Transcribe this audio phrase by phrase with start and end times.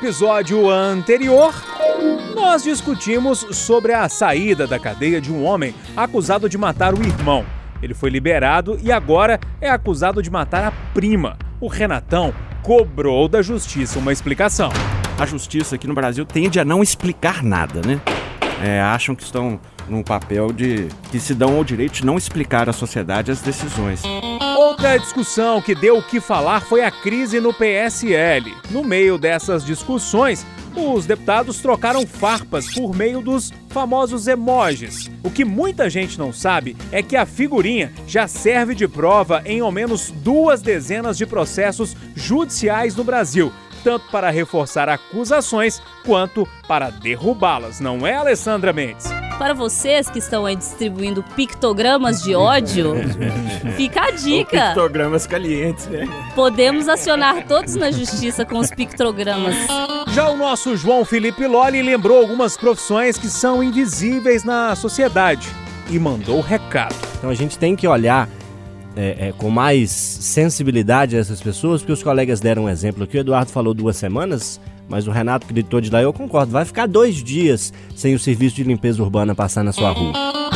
[0.00, 1.54] episódio anterior,
[2.34, 7.44] nós discutimos sobre a saída da cadeia de um homem acusado de matar o irmão.
[7.82, 11.36] Ele foi liberado e agora é acusado de matar a prima.
[11.60, 12.32] O Renatão
[12.62, 14.70] cobrou da justiça uma explicação.
[15.18, 18.00] A justiça aqui no Brasil tende a não explicar nada, né?
[18.64, 22.70] É, acham que estão num papel de que se dão ao direito de não explicar
[22.70, 24.02] à sociedade as decisões.
[24.80, 28.56] Outra discussão que deu o que falar foi a crise no PSL.
[28.70, 35.10] No meio dessas discussões, os deputados trocaram farpas por meio dos famosos emojis.
[35.22, 39.60] O que muita gente não sabe é que a figurinha já serve de prova em
[39.60, 43.52] ao menos duas dezenas de processos judiciais no Brasil
[43.82, 49.06] tanto para reforçar acusações quanto para derrubá-las, não é, Alessandra Mendes?
[49.38, 52.92] Para vocês que estão aí distribuindo pictogramas de ódio,
[53.76, 54.68] fica a dica.
[54.68, 56.06] pictogramas calientes, né?
[56.34, 59.56] Podemos acionar todos na justiça com os pictogramas.
[60.12, 65.48] Já o nosso João Felipe Loli lembrou algumas profissões que são invisíveis na sociedade
[65.88, 66.94] e mandou recado.
[67.16, 68.28] Então a gente tem que olhar
[68.96, 73.16] é, é, com mais sensibilidade a essas pessoas, porque os colegas deram um exemplo aqui.
[73.16, 76.52] O Eduardo falou duas semanas, mas o Renato gritou de lá, eu concordo.
[76.52, 80.12] Vai ficar dois dias sem o serviço de limpeza urbana passar na sua rua.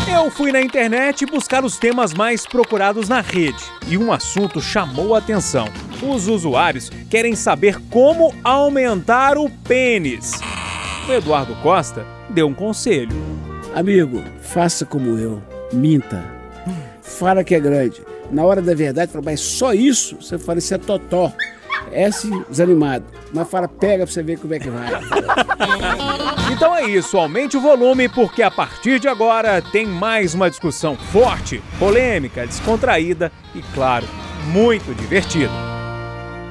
[0.09, 5.15] Eu fui na internet buscar os temas mais procurados na rede e um assunto chamou
[5.15, 5.67] a atenção.
[6.03, 10.33] Os usuários querem saber como aumentar o pênis.
[11.09, 13.17] O Eduardo Costa deu um conselho.
[13.75, 16.25] Amigo, faça como eu, minta.
[17.03, 20.17] Fala que é grande na hora da verdade, fala, mas só isso?
[20.17, 21.33] Você fala, isso é totó.
[21.93, 23.05] É assim, desanimado.
[23.33, 24.89] Mas fala, pega pra você ver como é que vai.
[26.53, 30.97] então é isso, aumente o volume, porque a partir de agora tem mais uma discussão
[30.97, 34.07] forte, polêmica, descontraída e, claro,
[34.47, 35.53] muito divertida.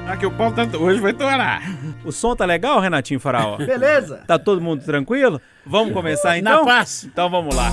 [0.06, 1.62] Aqui o pau tá, hoje vai torar.
[2.04, 3.56] O som tá legal, Renatinho Faraó?
[3.56, 4.22] Beleza.
[4.26, 5.40] Tá todo mundo tranquilo?
[5.64, 6.64] Vamos começar então?
[6.64, 7.04] Na paz.
[7.04, 7.70] Então vamos lá.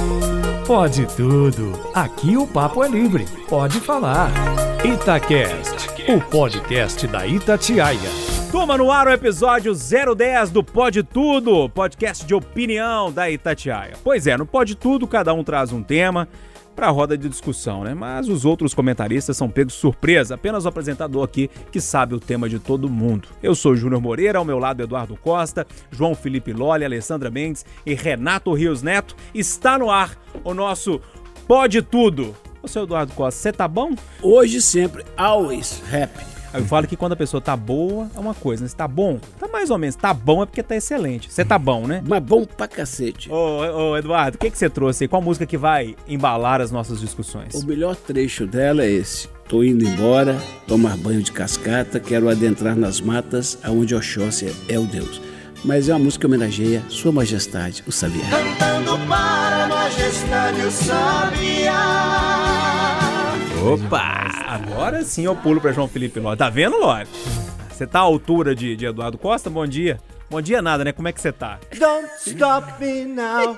[0.65, 1.77] Pode tudo.
[1.93, 3.25] Aqui o papo é livre.
[3.49, 4.31] Pode falar.
[4.85, 7.99] Itacast, o podcast da Itatiaia.
[8.51, 13.93] Toma no ar o episódio 010 do Pode Tudo, podcast de opinião da Itatiaia.
[14.03, 16.27] Pois é, no Pode Tudo cada um traz um tema
[16.81, 17.93] para a roda de discussão, né?
[17.93, 22.49] Mas os outros comentaristas são pegos surpresa, apenas o apresentador aqui que sabe o tema
[22.49, 23.27] de todo mundo.
[23.43, 27.93] Eu sou Júnior Moreira, ao meu lado Eduardo Costa, João Felipe Lolli, Alessandra Mendes e
[27.93, 29.15] Renato Rios Neto.
[29.31, 30.99] Está no ar o nosso
[31.47, 32.35] Pode Tudo.
[32.63, 33.93] Ô, seu Eduardo Costa, você tá bom?
[34.19, 36.30] Hoje sempre, always happy.
[36.53, 38.69] Eu falo que quando a pessoa tá boa é uma coisa, né?
[38.69, 39.95] Se tá bom, tá mais ou menos.
[39.95, 41.31] Tá bom é porque tá excelente.
[41.31, 42.03] Você tá bom, né?
[42.05, 43.31] Mas bom pra cacete.
[43.31, 45.07] Ô, ô Eduardo, o que, que você trouxe aí?
[45.07, 47.53] Qual música que vai embalar as nossas discussões?
[47.55, 49.29] O melhor trecho dela é esse.
[49.47, 54.85] Tô indo embora, tomar banho de cascata, quero adentrar nas matas, aonde Oxóssia é o
[54.85, 55.21] Deus.
[55.63, 58.23] Mas é uma música que homenageia Sua Majestade, o Sabiá.
[58.29, 62.50] Cantando para a Majestade, o Sabiá.
[63.61, 64.27] Opa!
[64.47, 66.35] Agora sim eu pulo para João Felipe Ló.
[66.35, 66.97] Tá vendo, Ló?
[67.69, 69.49] Você tá à altura de, de Eduardo Costa?
[69.49, 69.99] Bom dia.
[70.29, 70.91] Bom dia nada, né?
[70.91, 71.59] Como é que você tá?
[71.77, 73.57] Don't stop me now.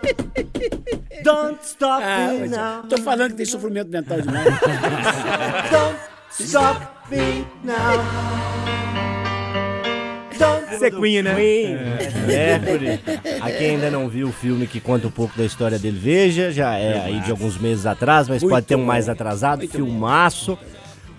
[1.23, 2.83] Don't stop ah, me now.
[2.89, 4.45] Tô falando que tem sofrimento mental demais.
[5.71, 5.99] Don't
[6.31, 8.52] stop me now.
[10.77, 11.35] Você é Queen, né?
[11.35, 11.75] Queen.
[12.33, 12.59] É.
[12.59, 12.99] Mercury.
[13.41, 16.51] A quem ainda não viu o filme que conta um pouco da história dele, veja.
[16.51, 19.59] Já é aí de alguns meses atrás, mas muito pode ter um mais atrasado.
[19.59, 20.57] Muito filmaço.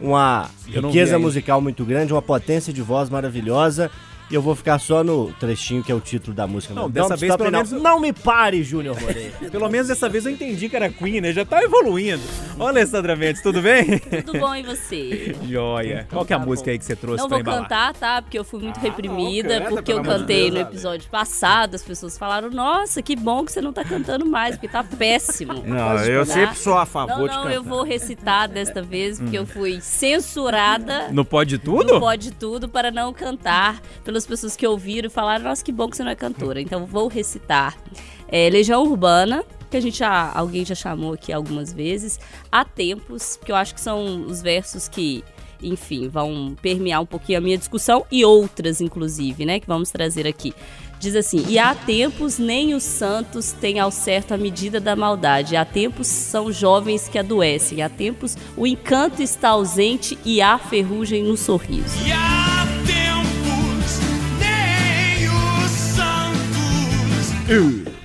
[0.00, 3.90] Uma riqueza musical muito grande, uma potência de voz maravilhosa.
[4.30, 6.72] E eu vou ficar só no trechinho que é o título da música.
[6.72, 7.70] Não, dessa vez pelo menos...
[7.72, 9.34] Não me pare, Júnior Moreira.
[9.50, 11.32] pelo menos dessa vez eu entendi que era Queen, né?
[11.32, 12.22] Já tá evoluindo.
[12.58, 13.98] Olha, Alessandra Mendes, tudo bem?
[13.98, 15.36] Tudo bom e você?
[15.46, 16.06] Joia.
[16.10, 17.62] Qual que é a tá música aí que você trouxe Não pra vou embalar?
[17.62, 18.22] cantar, tá?
[18.22, 22.16] Porque eu fui muito ah, reprimida, canta, porque eu cantei no episódio passado, as pessoas
[22.16, 25.62] falaram, nossa, que bom que você não tá cantando mais, porque tá péssimo.
[25.66, 29.38] Não, eu sempre sou a favor não, de Não, eu vou recitar desta vez, porque
[29.38, 29.42] hum.
[29.42, 31.08] eu fui censurada.
[31.10, 31.94] No Pode Tudo?
[31.94, 33.80] No Pode Tudo, para não cantar
[34.14, 36.60] pelas pessoas que ouviram e falaram: Nossa, que bom que você não é cantora.
[36.60, 37.76] Então vou recitar.
[38.28, 42.20] É, Legião Urbana, que a gente já, alguém já chamou aqui algumas vezes.
[42.50, 45.24] Há tempos, que eu acho que são os versos que,
[45.60, 50.28] enfim, vão permear um pouquinho a minha discussão e outras, inclusive, né, que vamos trazer
[50.28, 50.54] aqui.
[51.00, 55.56] Diz assim: E há tempos nem os santos têm ao certo a medida da maldade.
[55.56, 57.82] Há tempos são jovens que adoecem.
[57.82, 61.98] Há tempos o encanto está ausente e há ferrugem no sorriso.
[62.06, 62.33] Yeah!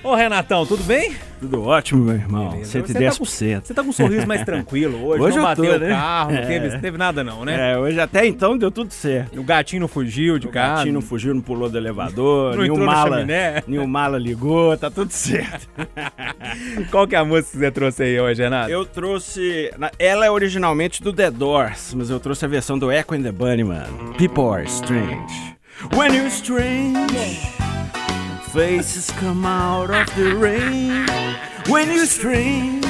[0.02, 1.14] Ô, Renatão, tudo bem?
[1.40, 2.50] Tudo ótimo, meu irmão.
[2.50, 2.82] Beleza.
[2.82, 3.62] 110%.
[3.64, 5.88] Você tá com um sorriso mais tranquilo hoje, Hoje não eu bateu tô, o né?
[5.88, 6.46] carro, não É.
[6.46, 7.72] teve, teve nada não, né?
[7.72, 9.40] É, hoje até então deu tudo certo.
[9.40, 10.76] O gatinho não fugiu de O casa.
[10.76, 13.24] gatinho não fugiu, não pulou do elevador, Não nenhum mala,
[13.66, 15.66] nenhum mala ligou, tá tudo certo.
[16.90, 18.70] Qual que é a música que você trouxe aí hoje, Renato?
[18.70, 19.70] Eu trouxe.
[19.98, 23.32] Ela é originalmente do The Doors, mas eu trouxe a versão do Echo and the
[23.32, 23.86] Bunnyman.
[24.18, 25.56] People are strange.
[25.96, 26.98] When you're strange,
[28.52, 31.06] faces come out of the rain.
[31.68, 32.84] When you're strange,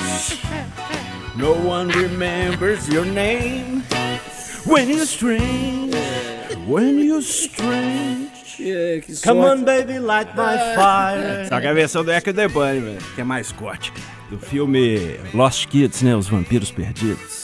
[1.37, 3.83] no one remembers your name.
[4.67, 5.95] When you're strange,
[6.67, 8.29] when you're strange.
[8.57, 9.59] Que Come sorte.
[9.61, 11.47] on, baby, light my fire.
[11.49, 13.99] Só que a versão do Echo the Bunnyman, que é mais gótica.
[14.29, 16.15] Do filme Lost Kids, né?
[16.15, 17.40] Os Vampiros Perdidos.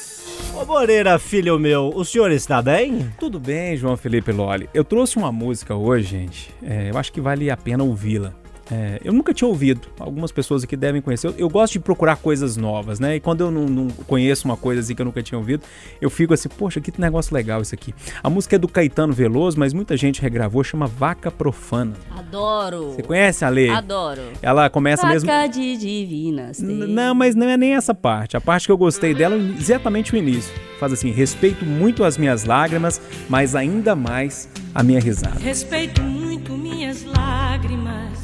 [0.54, 3.12] Ô Moreira, filho meu, o senhor está bem?
[3.18, 4.68] Tudo bem, João Felipe Loli.
[4.72, 6.50] Eu trouxe uma música hoje, gente.
[6.62, 8.32] É, eu acho que vale a pena ouvi-la.
[8.70, 9.88] É, eu nunca tinha ouvido.
[9.98, 11.28] Algumas pessoas aqui devem conhecer.
[11.28, 13.16] Eu, eu gosto de procurar coisas novas, né?
[13.16, 15.62] E quando eu não, não conheço uma coisa assim que eu nunca tinha ouvido,
[16.00, 17.94] eu fico assim, poxa, que negócio legal isso aqui.
[18.22, 21.94] A música é do Caetano Veloso, mas muita gente regravou, chama Vaca Profana.
[22.16, 22.92] Adoro.
[22.92, 23.68] Você conhece a Lê?
[23.68, 24.22] Adoro.
[24.42, 25.28] Ela começa mesmo.
[25.28, 26.58] Faca de divinas.
[26.60, 28.36] Não, mas não é nem essa parte.
[28.36, 30.52] A parte que eu gostei dela é exatamente o início.
[30.78, 35.38] Faz assim: respeito muito as minhas lágrimas, mas ainda mais a minha risada.
[35.38, 38.15] Respeito muito minhas lágrimas,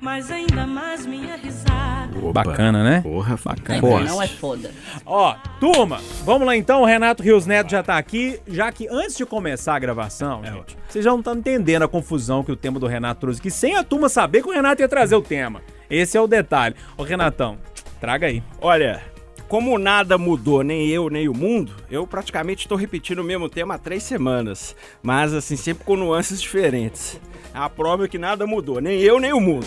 [0.00, 2.00] mas ainda mais minha risada.
[2.32, 3.00] Bacana, né?
[3.02, 3.80] Porra, Bacana.
[3.80, 4.70] Não, não é foda.
[5.04, 6.82] Ó, turma, vamos lá então.
[6.82, 8.40] O Renato Rios Neto já tá aqui.
[8.46, 12.42] Já que antes de começar a gravação, gente, vocês já não estão entendendo a confusão
[12.42, 14.88] que o tema do Renato trouxe aqui, sem a turma saber que o Renato ia
[14.88, 15.62] trazer o tema.
[15.88, 16.74] Esse é o detalhe.
[16.96, 17.58] Ô, Renatão,
[18.00, 18.42] traga aí.
[18.60, 19.02] Olha,
[19.50, 23.74] como nada mudou, nem eu, nem o mundo, eu praticamente estou repetindo o mesmo tema
[23.74, 24.76] há três semanas.
[25.02, 27.20] Mas, assim, sempre com nuances diferentes.
[27.52, 29.66] A prova é que nada mudou, nem eu, nem o mundo.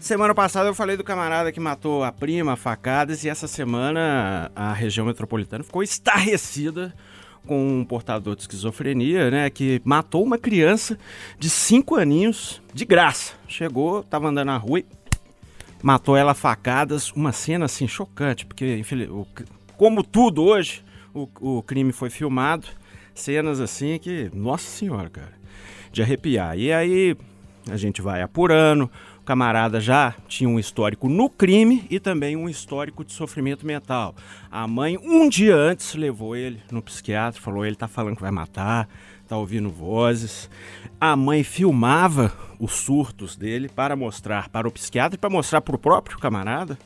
[0.00, 4.72] Semana passada eu falei do camarada que matou a prima, facadas, e essa semana a
[4.72, 6.92] região metropolitana ficou estarrecida
[7.46, 10.98] com um portador de esquizofrenia, né, que matou uma criança
[11.38, 13.34] de 5 aninhos de graça.
[13.46, 14.86] Chegou, tava andando na rua e
[15.82, 18.82] matou ela a facadas, uma cena assim chocante, porque
[19.76, 20.84] como tudo hoje,
[21.14, 22.66] o, o crime foi filmado,
[23.14, 25.32] cenas assim que, nossa senhora, cara,
[25.92, 26.58] de arrepiar.
[26.58, 27.16] E aí
[27.70, 32.48] a gente vai apurando, o camarada já tinha um histórico no crime e também um
[32.48, 34.14] histórico de sofrimento mental.
[34.50, 38.30] A mãe, um dia antes, levou ele no psiquiatra, falou, ele tá falando que vai
[38.30, 38.88] matar,
[39.26, 40.48] tá ouvindo vozes.
[41.00, 45.76] A mãe filmava os surtos dele para mostrar para o psiquiatra e para mostrar para
[45.76, 46.78] o próprio camarada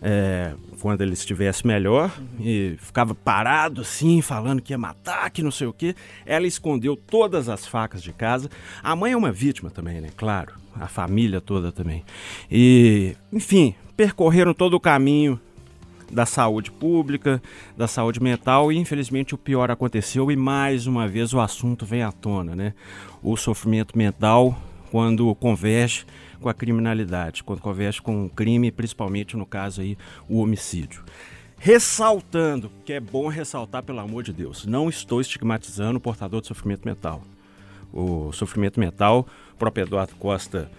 [0.00, 5.50] é, quando ele estivesse melhor e ficava parado assim, falando que ia matar, que não
[5.50, 5.94] sei o que.
[6.24, 8.50] Ela escondeu todas as facas de casa.
[8.82, 10.10] A mãe é uma vítima também, né?
[10.16, 10.54] Claro.
[10.78, 12.04] A família toda também.
[12.50, 15.40] E, enfim, percorreram todo o caminho
[16.10, 17.42] da saúde pública,
[17.76, 22.02] da saúde mental e infelizmente o pior aconteceu e mais uma vez o assunto vem
[22.02, 22.74] à tona, né?
[23.22, 24.56] O sofrimento mental
[24.90, 26.06] quando converge
[26.40, 29.98] com a criminalidade, quando converge com o crime, principalmente no caso aí
[30.28, 31.02] o homicídio.
[31.58, 36.46] Ressaltando, que é bom ressaltar pelo amor de Deus, não estou estigmatizando o portador de
[36.46, 37.22] sofrimento mental.
[37.92, 40.70] O sofrimento mental, o próprio Eduardo Costa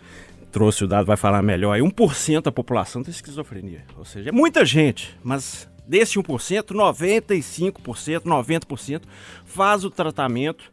[0.52, 3.84] trouxe o dado, vai falar melhor, aí 1% da população tem esquizofrenia.
[3.98, 9.02] Ou seja, é muita gente, mas desse 1%, 95%, 90%
[9.46, 10.72] faz o tratamento,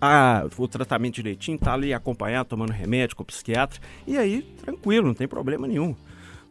[0.00, 5.06] a- o tratamento direitinho, tá ali acompanhado, tomando remédio com o psiquiatra, e aí, tranquilo,
[5.06, 5.94] não tem problema nenhum.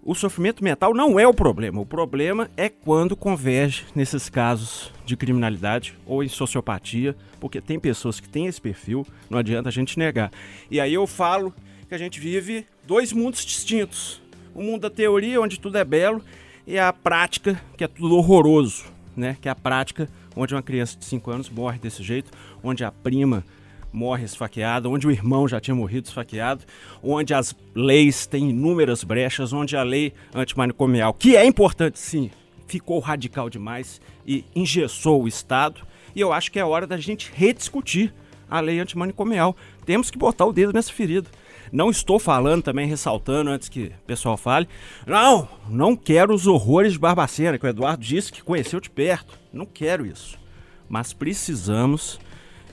[0.03, 1.79] O sofrimento mental não é o problema.
[1.79, 8.20] O problema é quando converge nesses casos de criminalidade ou em sociopatia, porque tem pessoas
[8.20, 10.31] que têm esse perfil, não adianta a gente negar.
[10.72, 11.53] E aí eu falo
[11.91, 14.21] que a gente vive dois mundos distintos.
[14.55, 16.24] O mundo da teoria, onde tudo é belo,
[16.65, 19.36] e a prática, que é tudo horroroso, né?
[19.41, 22.31] Que é a prática onde uma criança de 5 anos morre desse jeito,
[22.63, 23.43] onde a prima
[23.91, 26.63] morre esfaqueada, onde o irmão já tinha morrido esfaqueado,
[27.03, 32.31] onde as leis têm inúmeras brechas, onde a lei antimanicomial, que é importante sim,
[32.67, 35.81] ficou radical demais e engessou o Estado.
[36.15, 38.13] E eu acho que é hora da gente rediscutir
[38.50, 39.57] a lei antimanicomial.
[39.86, 41.29] Temos que botar o dedo nessa ferida.
[41.72, 44.68] Não estou falando também, ressaltando antes que o pessoal fale.
[45.06, 49.38] Não, não quero os horrores de Barbacena, que o Eduardo disse que conheceu de perto.
[49.51, 50.39] Não quero isso.
[50.88, 52.20] Mas precisamos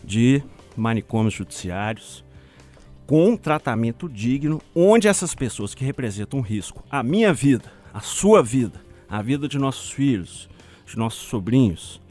[0.05, 0.43] de
[0.77, 2.25] manicômios judiciários
[3.07, 8.43] com tratamento digno, onde essas pessoas que representam um risco, a minha vida, a sua
[8.43, 10.47] vida, a vida de nossos filhos,
[10.87, 12.03] de nossos sobrinhos,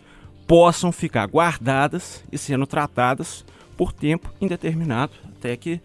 [0.47, 3.45] possam ficar guardadas e sendo tratadas
[3.77, 5.79] por tempo indeterminado, até que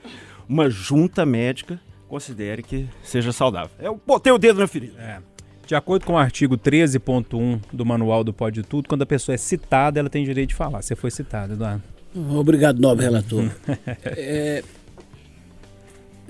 [0.49, 3.71] uma junta médica considere que seja saudável.
[3.79, 5.01] Eu botei o dedo na ferida.
[5.01, 5.19] É.
[5.67, 9.39] De acordo com o artigo 13.1 do Manual do Pode Tudo, quando a pessoa é
[9.39, 10.83] citada, ela tem direito de falar.
[10.83, 11.83] Você foi citado, Eduardo.
[12.15, 13.51] Obrigado, nobre relator.
[14.05, 14.63] É,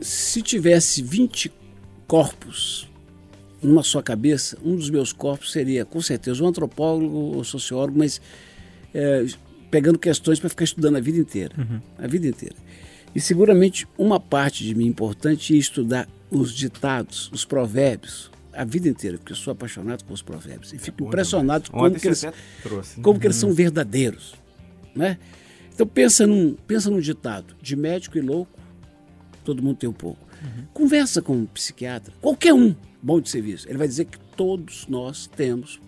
[0.00, 1.52] se tivesse 20
[2.07, 2.88] corpos
[3.62, 8.21] numa só cabeça, um dos meus corpos seria, com certeza, um antropólogo ou sociólogo, mas
[8.92, 9.26] é,
[9.71, 11.54] pegando questões para ficar estudando a vida inteira.
[11.99, 12.57] A vida inteira.
[13.14, 18.88] E seguramente uma parte de mim importante é estudar os ditados, os provérbios, a vida
[18.88, 20.73] inteira, porque eu sou apaixonado por os provérbios.
[20.73, 22.25] E fico impressionado como Ontem que eles,
[22.62, 22.99] trouxe.
[22.99, 23.02] né?
[23.02, 24.35] como que eles são verdadeiros.
[24.95, 25.19] Né?
[25.75, 28.59] Então pensa num, pensa num ditado, de médico e louco,
[29.45, 30.21] todo mundo tem um pouco.
[30.73, 35.26] Conversa com um psiquiatra, qualquer um bom de serviço, ele vai dizer que todos nós
[35.26, 35.81] temos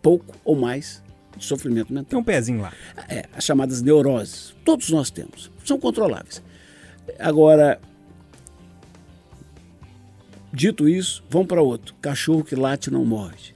[0.00, 1.02] pouco ou mais
[1.44, 2.10] sofrimento mental.
[2.10, 2.72] Tem um pezinho lá.
[3.08, 4.54] É, as chamadas neuroses.
[4.64, 5.50] Todos nós temos.
[5.64, 6.42] São controláveis.
[7.18, 7.80] Agora,
[10.52, 11.94] dito isso, vamos para outro.
[12.00, 13.54] Cachorro que late não morde.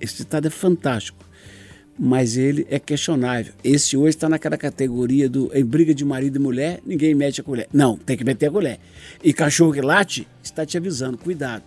[0.00, 1.24] Esse ditado é fantástico,
[1.98, 3.52] mas ele é questionável.
[3.62, 7.44] Esse hoje está naquela categoria do em briga de marido e mulher, ninguém mete a
[7.44, 7.68] colher.
[7.72, 8.80] Não, tem que meter a colher.
[9.22, 11.64] E cachorro que late está te avisando, cuidado.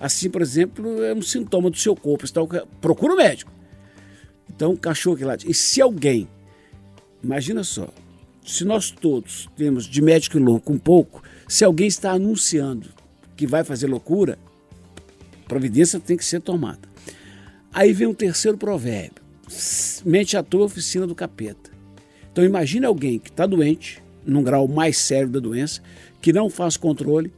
[0.00, 2.24] Assim, por exemplo, é um sintoma do seu corpo.
[2.24, 2.40] Está,
[2.80, 3.50] procura o médico.
[4.56, 5.48] Então, cachorro que late.
[5.48, 6.26] E se alguém,
[7.22, 7.88] imagina só,
[8.44, 12.88] se nós todos temos de médico e louco um pouco, se alguém está anunciando
[13.36, 14.38] que vai fazer loucura,
[15.46, 16.88] providência tem que ser tomada.
[17.72, 19.22] Aí vem um terceiro provérbio:
[20.04, 21.70] mente à toa, oficina do capeta.
[22.32, 25.82] Então, imagine alguém que está doente, num grau mais sério da doença,
[26.20, 27.32] que não faz controle,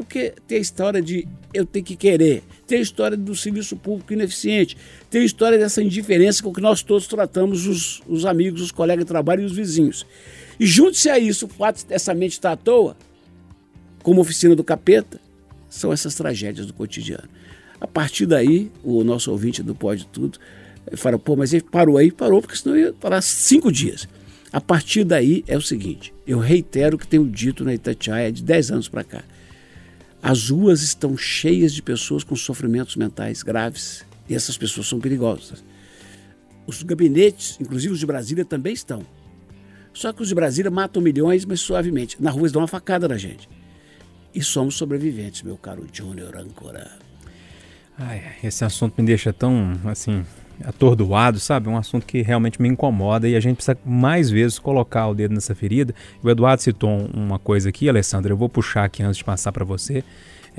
[0.00, 4.14] porque tem a história de eu tenho que querer, tem a história do serviço público
[4.14, 4.74] ineficiente,
[5.10, 9.04] tem a história dessa indiferença com que nós todos tratamos os, os amigos, os colegas
[9.04, 10.06] de trabalho e os vizinhos.
[10.58, 12.96] E junte-se a isso o fato dessa mente estar à toa,
[14.02, 15.20] como oficina do capeta,
[15.68, 17.28] são essas tragédias do cotidiano.
[17.78, 20.38] A partir daí, o nosso ouvinte do Pode Tudo
[20.94, 22.10] fala, pô, mas ele parou aí?
[22.10, 24.08] Parou, porque senão ia parar cinco dias.
[24.50, 28.42] A partir daí é o seguinte, eu reitero o que tenho dito na Itatiaia de
[28.42, 29.22] 10 anos para cá.
[30.22, 35.64] As ruas estão cheias de pessoas com sofrimentos mentais graves e essas pessoas são perigosas.
[36.66, 39.04] Os gabinetes, inclusive os de Brasília, também estão.
[39.92, 42.16] Só que os de Brasília matam milhões, mas suavemente.
[42.20, 43.48] Na rua eles dão uma facada na gente.
[44.32, 46.98] E somos sobreviventes, meu caro Júnior Ancora.
[47.98, 50.24] Ai, esse assunto me deixa tão, assim,
[50.64, 51.68] atordoado, sabe?
[51.68, 55.34] Um assunto que realmente me incomoda e a gente precisa mais vezes colocar o dedo
[55.34, 55.94] nessa ferida.
[56.22, 59.64] O Eduardo citou uma coisa aqui, Alessandro, eu vou puxar aqui antes de passar para
[59.64, 60.04] você.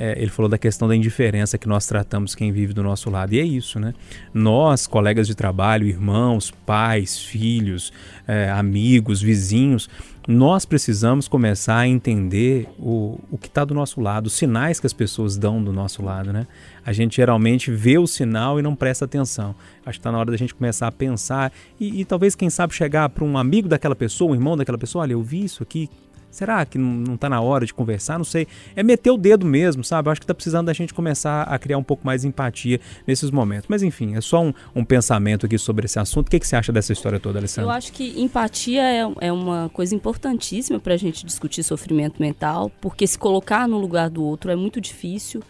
[0.03, 3.35] É, ele falou da questão da indiferença que nós tratamos quem vive do nosso lado.
[3.35, 3.93] E é isso, né?
[4.33, 7.93] Nós, colegas de trabalho, irmãos, pais, filhos,
[8.27, 9.87] é, amigos, vizinhos,
[10.27, 14.87] nós precisamos começar a entender o, o que está do nosso lado, os sinais que
[14.87, 16.47] as pessoas dão do nosso lado, né?
[16.83, 19.53] A gente geralmente vê o sinal e não presta atenção.
[19.85, 22.73] Acho que está na hora da gente começar a pensar e, e talvez, quem sabe,
[22.73, 25.87] chegar para um amigo daquela pessoa, um irmão daquela pessoa, olha, eu vi isso aqui,
[26.31, 28.17] Será que não está na hora de conversar?
[28.17, 28.47] Não sei.
[28.73, 30.07] É meter o dedo mesmo, sabe?
[30.07, 32.79] Eu acho que está precisando da gente começar a criar um pouco mais de empatia
[33.05, 33.67] nesses momentos.
[33.67, 36.27] Mas enfim, é só um, um pensamento aqui sobre esse assunto.
[36.27, 37.69] O que, que você acha dessa história toda, Alessandra?
[37.69, 42.71] Eu acho que empatia é, é uma coisa importantíssima para a gente discutir sofrimento mental,
[42.79, 45.43] porque se colocar no lugar do outro é muito difícil,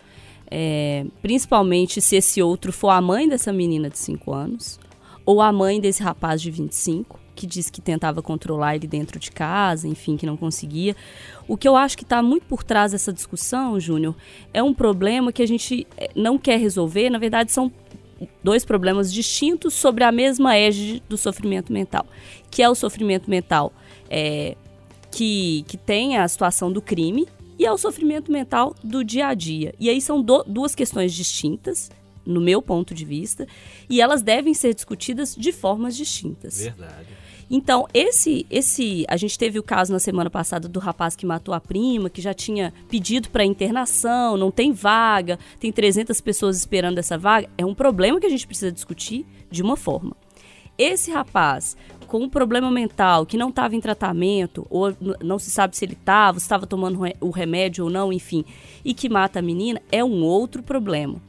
[0.50, 4.80] é, principalmente se esse outro for a mãe dessa menina de 5 anos
[5.26, 9.32] ou a mãe desse rapaz de 25 que disse que tentava controlar ele dentro de
[9.32, 10.96] casa, enfim, que não conseguia.
[11.48, 14.16] O que eu acho que está muito por trás dessa discussão, Júnior,
[14.54, 17.10] é um problema que a gente eh, não quer resolver.
[17.10, 17.72] Na verdade, são
[18.44, 22.06] dois problemas distintos sobre a mesma égide do sofrimento mental,
[22.52, 23.74] que é o sofrimento mental
[24.08, 24.56] é,
[25.10, 29.34] que, que tem a situação do crime e é o sofrimento mental do dia a
[29.34, 29.74] dia.
[29.80, 31.90] E aí são do, duas questões distintas,
[32.24, 33.48] no meu ponto de vista,
[33.90, 36.60] e elas devem ser discutidas de formas distintas.
[36.60, 37.08] Verdade.
[37.54, 41.54] Então, esse, esse, a gente teve o caso na semana passada do rapaz que matou
[41.54, 46.98] a prima, que já tinha pedido para internação, não tem vaga, tem 300 pessoas esperando
[46.98, 47.50] essa vaga.
[47.58, 50.16] É um problema que a gente precisa discutir de uma forma.
[50.78, 51.76] Esse rapaz
[52.08, 55.94] com um problema mental que não estava em tratamento, ou não se sabe se ele
[55.94, 58.46] estava, se estava tomando o remédio ou não, enfim,
[58.84, 61.22] e que mata a menina, é um outro problema.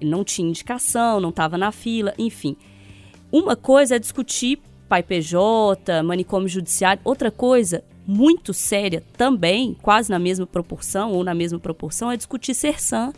[0.00, 2.56] Ele não tinha indicação, não estava na fila, enfim.
[3.30, 7.00] Uma coisa é discutir pai PJ, manicômio judiciário.
[7.04, 12.54] Outra coisa muito séria também, quase na mesma proporção ou na mesma proporção, é discutir
[12.54, 13.12] SERSAM,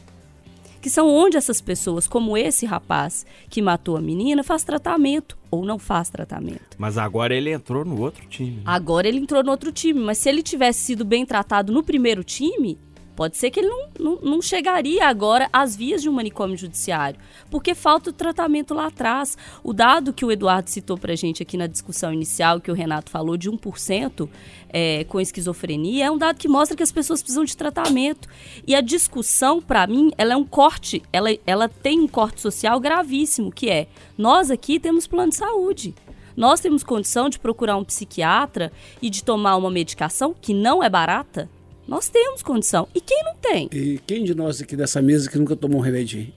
[0.81, 5.65] que são onde essas pessoas, como esse rapaz que matou a menina, faz tratamento ou
[5.65, 6.77] não faz tratamento.
[6.79, 8.57] Mas agora ele entrou no outro time.
[8.57, 8.63] Né?
[8.65, 12.23] Agora ele entrou no outro time, mas se ele tivesse sido bem tratado no primeiro
[12.23, 12.79] time,
[13.19, 17.19] Pode ser que ele não, não, não chegaria agora às vias de um manicômio judiciário,
[17.51, 19.37] porque falta o tratamento lá atrás.
[19.65, 23.11] O dado que o Eduardo citou pra gente aqui na discussão inicial, que o Renato
[23.11, 24.29] falou, de 1%
[24.69, 28.29] é, com esquizofrenia, é um dado que mostra que as pessoas precisam de tratamento.
[28.65, 32.79] E a discussão, para mim, ela é um corte, ela, ela tem um corte social
[32.79, 35.93] gravíssimo, que é, nós aqui temos plano de saúde.
[36.37, 38.71] Nós temos condição de procurar um psiquiatra
[39.03, 41.51] e de tomar uma medicação que não é barata?
[41.89, 42.87] Nós temos condição.
[42.95, 43.69] E quem não tem?
[43.73, 46.31] E quem de nós aqui dessa mesa que nunca tomou um remedinho?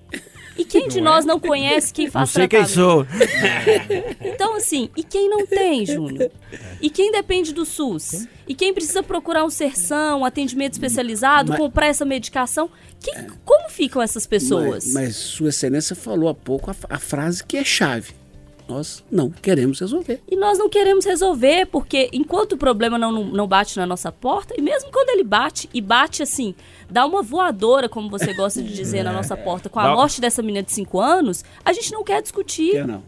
[0.57, 2.73] E quem de nós não conhece quem Não faz sei quem tratamento?
[2.73, 3.05] sou.
[4.21, 6.31] Então, assim, e quem não tem, Júnior?
[6.81, 8.27] E quem depende do SUS?
[8.47, 12.69] E quem precisa procurar um serção, um atendimento especializado, Mas- comprar essa medicação?
[12.99, 13.11] Que-
[13.43, 14.85] como ficam essas pessoas?
[14.85, 18.13] Mas, mas Sua Excelência falou há pouco a, a frase que é chave.
[18.71, 20.21] Nós não queremos resolver.
[20.29, 24.11] E nós não queremos resolver, porque enquanto o problema não, não, não bate na nossa
[24.11, 26.55] porta, e mesmo quando ele bate, e bate assim,
[26.89, 30.21] dá uma voadora, como você gosta de dizer, na nossa porta, com a Dá- morte
[30.21, 32.71] dessa menina de 5 anos, a gente não quer discutir.
[32.71, 33.03] Quer não.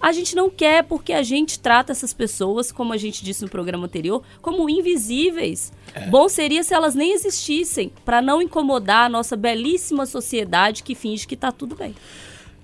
[0.00, 3.50] A gente não quer porque a gente trata essas pessoas, como a gente disse no
[3.50, 5.72] programa anterior, como invisíveis.
[6.10, 11.26] Bom seria se elas nem existissem, para não incomodar a nossa belíssima sociedade que finge
[11.26, 11.94] que tá tudo bem.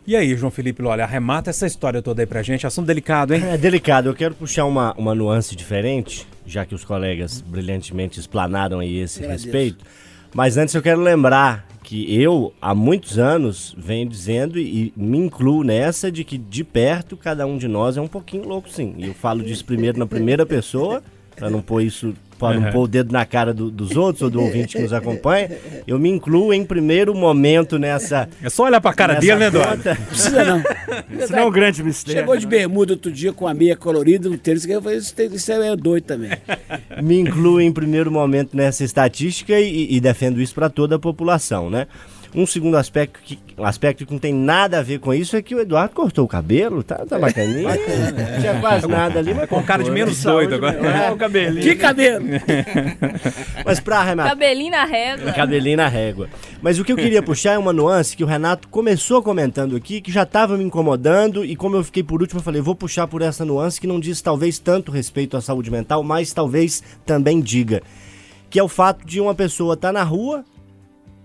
[0.06, 2.66] E aí, João Felipe, olha, arremata essa história toda aí pra gente.
[2.66, 3.42] Assunto delicado, hein?
[3.42, 8.80] É delicado, eu quero puxar uma, uma nuance diferente, já que os colegas brilhantemente explanaram
[8.80, 9.44] aí esse Agradeço.
[9.46, 9.84] respeito.
[10.34, 15.16] Mas antes eu quero lembrar que eu, há muitos anos, venho dizendo e, e me
[15.16, 18.94] incluo nessa de que de perto cada um de nós é um pouquinho louco sim.
[18.98, 21.02] E eu falo disso primeiro na primeira pessoa,
[21.34, 24.30] para não pôr isso, para não pôr o dedo na cara do- dos outros ou
[24.30, 25.50] do ouvinte que nos acompanha.
[25.86, 28.28] Eu me incluo em primeiro momento nessa.
[28.42, 29.76] É só olhar pra cara nessa dele, né, Eduardo?
[29.82, 29.96] conta.
[30.08, 30.58] Precisa não.
[31.18, 32.20] Isso não é um grande mistério.
[32.20, 35.14] Chegou de bermuda outro dia com a meia colorida, um tênis, que eu falei, isso,
[35.32, 36.30] isso é doido também.
[37.02, 41.70] me incluo em primeiro momento nessa estatística e, e defendo isso para toda a população,
[41.70, 41.86] né?
[42.34, 45.42] Um segundo aspecto que, um aspecto que não tem nada a ver com isso é
[45.42, 47.68] que o Eduardo cortou o cabelo, tá, tá bacaninha.
[47.68, 50.74] Não tinha quase nada ali, mas Com cara de menos doido agora.
[50.84, 51.62] É, o cabelinho.
[51.62, 52.24] Que cabelo!
[53.64, 55.32] Mas pra arrematar, Cabelinho na régua.
[55.32, 56.28] cabelinho na régua.
[56.60, 60.00] Mas o que eu queria puxar é uma nuance que o Renato começou comentando aqui,
[60.00, 63.06] que já estava me incomodando, e como eu fiquei por último, eu falei, vou puxar
[63.06, 67.40] por essa nuance que não diz talvez tanto respeito à saúde mental, mas talvez também
[67.40, 67.82] diga.
[68.50, 70.44] Que é o fato de uma pessoa estar na rua,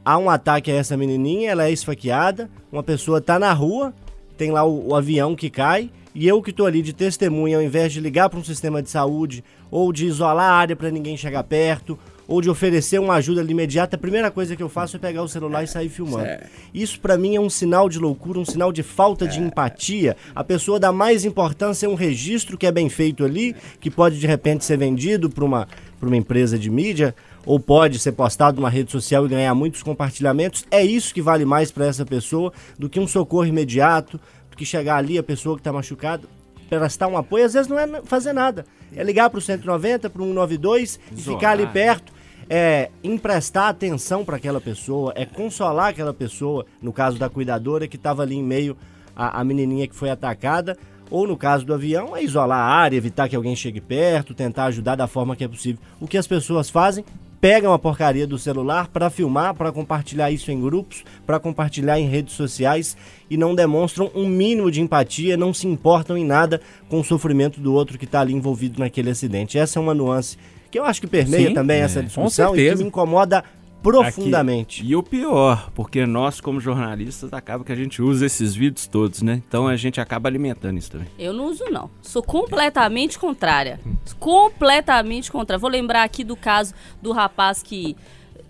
[0.04, 3.94] há um ataque a essa menininha, ela é esfaqueada, uma pessoa tá na rua,
[4.38, 7.64] tem lá o, o avião que cai, e eu que tô ali de testemunha, ao
[7.64, 11.16] invés de ligar para um sistema de saúde, ou de isolar a área para ninguém
[11.16, 15.00] chegar perto, ou de oferecer uma ajuda imediata, a primeira coisa que eu faço é
[15.00, 16.28] pegar o celular e sair filmando.
[16.72, 20.16] Isso para mim é um sinal de loucura, um sinal de falta de empatia.
[20.36, 24.20] A pessoa dá mais importância a um registro que é bem feito ali, que pode
[24.20, 25.68] de repente ser vendido para uma,
[26.00, 29.84] pra uma empresa de mídia, ou pode ser postado numa rede social e ganhar muitos
[29.84, 30.66] compartilhamentos.
[30.70, 34.66] É isso que vale mais para essa pessoa do que um socorro imediato, do que
[34.66, 36.28] chegar ali a pessoa que está machucada,
[36.70, 37.46] prestar um apoio.
[37.46, 41.22] Às vezes não é fazer nada, é ligar para o 190, para o 192 e
[41.22, 42.20] ficar ali perto.
[42.52, 47.96] É emprestar atenção para aquela pessoa, é consolar aquela pessoa, no caso da cuidadora que
[47.96, 48.76] estava ali em meio
[49.16, 50.76] à, à menininha que foi atacada,
[51.12, 54.66] ou no caso do avião, é isolar a área, evitar que alguém chegue perto, tentar
[54.66, 55.80] ajudar da forma que é possível.
[56.00, 57.06] O que as pessoas fazem?
[57.42, 62.08] Pegam a porcaria do celular para filmar, para compartilhar isso em grupos, para compartilhar em
[62.08, 62.98] redes sociais
[63.30, 67.62] e não demonstram um mínimo de empatia, não se importam em nada com o sofrimento
[67.62, 69.58] do outro que está ali envolvido naquele acidente.
[69.58, 70.38] Essa é uma nuance
[70.70, 73.44] que eu acho que permeia Sim, também é, essa discussão e que me incomoda
[73.82, 74.86] profundamente.
[74.86, 79.22] E o pior, porque nós, como jornalistas, acaba que a gente usa esses vídeos todos,
[79.22, 79.42] né?
[79.48, 81.08] Então a gente acaba alimentando isso também.
[81.18, 81.90] Eu não uso, não.
[82.02, 83.80] Sou completamente contrária.
[84.20, 85.60] Completamente contrária.
[85.60, 87.96] Vou lembrar aqui do caso do rapaz que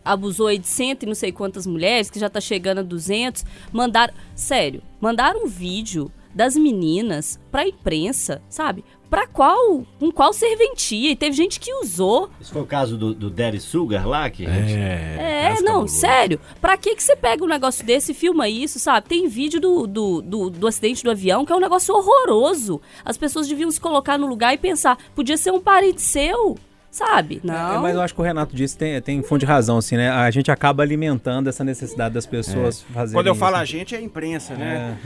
[0.03, 3.45] abusou aí de cento e não sei quantas mulheres, que já tá chegando a 200.
[3.71, 4.13] Mandaram.
[4.35, 8.83] Sério, mandaram um vídeo das meninas pra imprensa, sabe?
[9.09, 9.83] Pra qual.
[9.99, 11.11] Com qual serventia?
[11.11, 12.29] E teve gente que usou.
[12.39, 16.39] Esse foi o caso do, do Daddy Sugar lá, que É, não, sério.
[16.61, 19.07] Pra que que você pega um negócio desse e filma isso, sabe?
[19.07, 22.81] Tem vídeo do, do, do, do acidente do avião que é um negócio horroroso.
[23.03, 26.57] As pessoas deviam se colocar no lugar e pensar, podia ser um parente seu,
[26.91, 27.41] sabe?
[27.43, 27.81] É, Não.
[27.81, 30.09] mas eu acho que o Renato disse tem, tem fundo de razão, assim, né?
[30.09, 33.61] A gente acaba alimentando essa necessidade das pessoas fazerem Quando eu falo isso.
[33.61, 34.97] a gente, é a imprensa, né?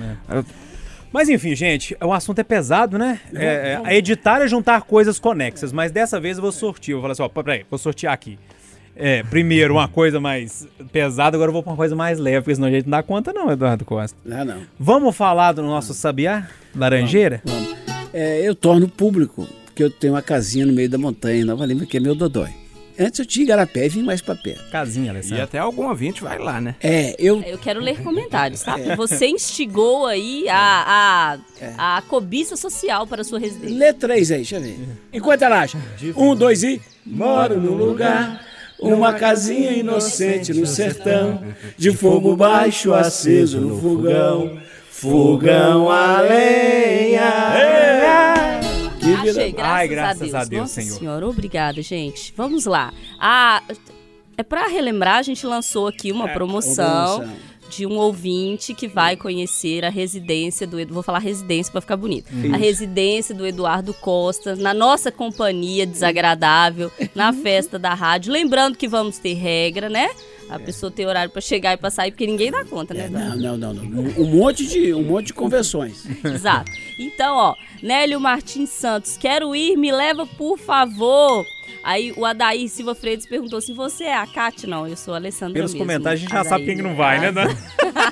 [1.13, 3.19] Mas enfim, gente, o assunto é pesado, né?
[3.35, 6.91] É, é, a editar é juntar coisas conexas, mas dessa vez eu vou sortir.
[6.91, 8.39] Eu vou falar assim, ó, peraí, vou sortear aqui.
[8.95, 12.55] É, primeiro uma coisa mais pesada, agora eu vou pra uma coisa mais leve, porque
[12.55, 14.17] senão a gente não dá conta não, Eduardo Costa.
[14.25, 14.61] Não, não.
[14.79, 16.47] Vamos falar do nosso sabiá?
[16.75, 17.41] Laranjeira?
[17.45, 17.75] Vamos.
[18.11, 21.63] É, eu torno público que eu tenho uma casinha no meio da montanha em Nova
[21.63, 22.62] Lima, que é meu Dodói.
[22.99, 24.69] Antes eu tinha Igarapé e vim mais pra perto.
[24.71, 25.43] Casinha, E Alessandro.
[25.43, 26.75] até algum ouvinte vai lá, né?
[26.81, 28.75] É, eu Eu quero ler comentários, tá?
[28.97, 31.37] Você instigou aí a,
[31.77, 33.77] a, a cobiça social para a sua residência.
[33.77, 34.77] Lê três aí, deixa eu ver.
[35.11, 35.77] Enquanto ela acha.
[36.15, 36.81] Um, dois e.
[37.05, 38.45] Moro num lugar,
[38.79, 41.43] uma casinha inocente no sertão,
[41.77, 44.57] de fogo baixo aceso no fogão,
[44.89, 47.82] fogão a lenha.
[49.31, 50.35] Achei, graças, Ai, graças a Deus.
[50.35, 50.97] a Deus, Nossa Senhor.
[50.99, 52.33] senhora, obrigada, gente.
[52.35, 52.93] Vamos lá.
[53.19, 53.61] A,
[54.37, 57.17] é pra relembrar, a gente lançou aqui uma promoção.
[57.19, 57.53] promoção.
[57.69, 60.77] De um ouvinte que vai conhecer a residência do.
[60.93, 62.27] Vou falar residência pra ficar bonito.
[62.53, 68.31] A residência do Eduardo Costa, na nossa companhia desagradável, na festa da rádio.
[68.31, 70.11] Lembrando que vamos ter regra, né?
[70.55, 73.37] A pessoa tem horário pra chegar e pra sair, porque ninguém dá conta, né, Eduardo?
[73.41, 74.23] Não, não, não, não.
[74.23, 76.05] Um monte de, um monte de convenções.
[76.23, 76.71] Exato.
[76.99, 81.45] Então, ó, Nélio Martins Santos, quero ir, me leva, por favor.
[81.83, 84.69] Aí o Adair Silva Freitas perguntou se você é a Cátia.
[84.69, 85.85] Não, eu sou a Alessandra Pelos mesmo.
[85.85, 87.47] comentários a gente já Adair, sabe quem que não vai, né, Dan?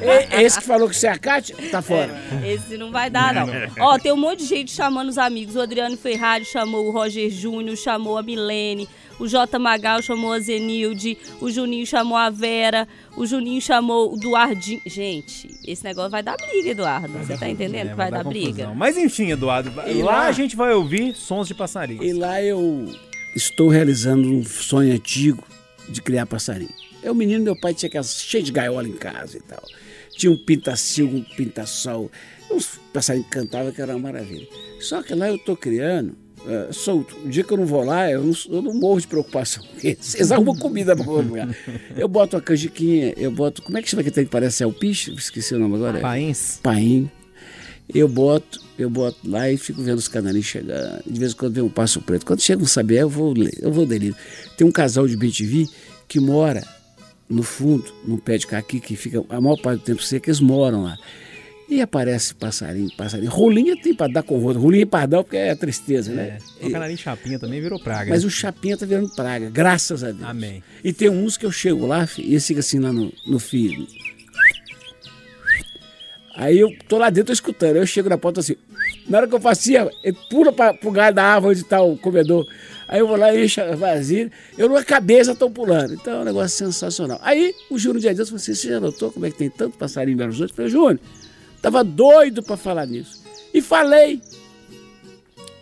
[0.02, 2.20] E- Esse que falou que você é a Cátia, tá fora.
[2.46, 3.48] Esse não vai dar, não.
[3.80, 5.56] Ó, tem um monte de gente chamando os amigos.
[5.56, 8.90] O Adriano Ferrari chamou o Roger Júnior, chamou a Milene.
[9.22, 9.60] O J.
[9.60, 11.16] Magal chamou a Zenilde.
[11.40, 12.88] O Juninho chamou a Vera.
[13.16, 14.82] O Juninho chamou o Duardinho.
[14.84, 17.14] Gente, esse negócio vai dar briga, Eduardo.
[17.20, 18.48] Você tá entendendo que vai, dar, briga?
[18.50, 18.76] confusão.
[18.76, 22.04] Mas enfim, Eduardo, E lá lá- a gente vai ouvir sons de passarinhos.
[22.04, 22.88] E lá eu
[23.36, 25.44] estou realizando um sonho antigo
[25.88, 26.74] de criar passarinho.
[27.04, 29.62] Eu, menino, meu pai tinha aquelas cheio de gaiola em casa e tal.
[30.18, 32.12] Tinha um pintacilgo, um pintassol,
[32.50, 34.48] uns passarinhos que cantavam que era uma maravilha.
[34.80, 36.16] Só que lá eu estou criando
[36.48, 37.16] eh, solto.
[37.24, 39.64] O dia que eu não vou lá, eu não, eu não morro de preocupação.
[40.00, 41.56] Vocês arrumam comida para o lugar.
[41.96, 43.62] Eu boto uma canjiquinha, eu boto.
[43.62, 45.14] Como é que chama aquele trem que parece alpiche?
[45.14, 46.00] Esqueci o nome agora.
[46.00, 46.60] Pains.
[46.62, 47.10] paim.
[47.94, 51.04] Eu boto, eu boto lá e fico vendo os canarinhos chegando.
[51.06, 52.26] De vez em quando vem um passo preto.
[52.26, 54.16] Quando chega um sabiá, eu vou eu vou delírio.
[54.58, 55.68] Tem um casal de BTV
[56.08, 56.64] que mora
[57.30, 60.42] no fundo, num pé de caqui, que fica a maior parte do tempo seco, eles
[60.42, 60.98] moram lá.
[61.72, 63.32] E aparece passarinho, passarinho.
[63.32, 64.60] Rolinha tem para dar com roda.
[64.60, 66.38] Rolinha e pardal, porque é tristeza, né?
[66.62, 68.10] O canarinho chapinha também virou praga.
[68.10, 68.28] Mas né?
[68.28, 70.22] o chapinha tá virando praga, graças a Deus.
[70.22, 70.62] Amém.
[70.84, 73.88] E tem uns que eu chego lá e eles ficam assim lá no, no fio.
[76.36, 77.78] Aí eu tô lá dentro tô escutando.
[77.78, 78.58] Eu chego na porta assim.
[79.08, 81.82] Na hora que eu faço assim, ele pula pra, pro galho da árvore onde tá
[81.82, 82.46] o comedor.
[82.86, 84.30] Aí eu vou lá e encho a vasilha.
[84.58, 85.94] Eu na cabeça tô pulando.
[85.94, 87.18] Então é um negócio sensacional.
[87.22, 89.78] Aí o Júnior dia Deus falou assim: você já notou como é que tem tanto
[89.78, 90.50] passarinho em Belo Horizonte?
[90.50, 91.00] Eu falei, Júnior,
[91.62, 93.24] tava doido pra falar nisso.
[93.54, 94.22] E falei.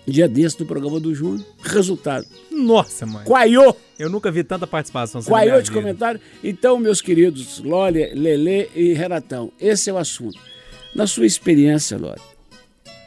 [0.08, 1.46] Dia desse no programa do Júnior.
[1.62, 2.26] Resultado.
[2.52, 3.24] Nossa, mãe.
[3.26, 3.76] Quaiô!
[3.98, 5.20] Eu nunca vi tanta participação.
[5.20, 6.22] assim é de comentário?
[6.44, 10.40] Então, meus queridos Lólia, Lelê e Renatão, esse é o assunto.
[10.96, 12.22] Na sua experiência, Lólia,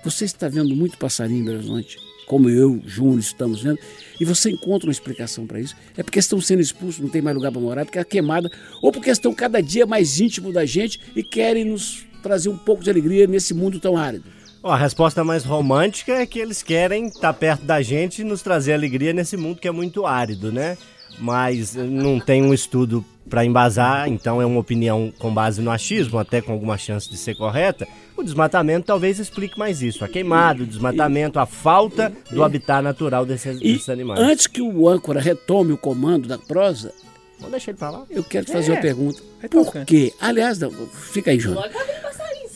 [0.05, 3.79] você está vendo muito passarinho em Belo Horizonte, como eu, Júnior, estamos vendo,
[4.21, 5.75] e você encontra uma explicação para isso?
[5.97, 8.51] É porque estão sendo expulsos, não tem mais lugar para morar, porque é queimada,
[8.81, 12.83] ou porque estão cada dia mais íntimo da gente e querem nos trazer um pouco
[12.83, 14.25] de alegria nesse mundo tão árido.
[14.63, 18.73] A resposta mais romântica é que eles querem estar perto da gente e nos trazer
[18.75, 20.79] alegria nesse mundo que é muito árido, né?
[21.19, 25.71] Mas eh, não tem um estudo para embasar, então é uma opinião com base no
[25.71, 27.87] achismo, até com alguma chance de ser correta.
[28.17, 30.05] O desmatamento talvez explique mais isso.
[30.05, 34.21] A queimada, o desmatamento, a falta do habitat natural desses, E desses animais.
[34.21, 36.93] antes que o âncora retome o comando da prosa,
[37.39, 38.05] Vamos deixar ele falar.
[38.09, 38.75] eu quero te fazer É.
[38.75, 39.21] uma pergunta.
[39.41, 40.13] Vai Por quê?
[40.21, 41.65] Aliás, não, fica aí, Júnior.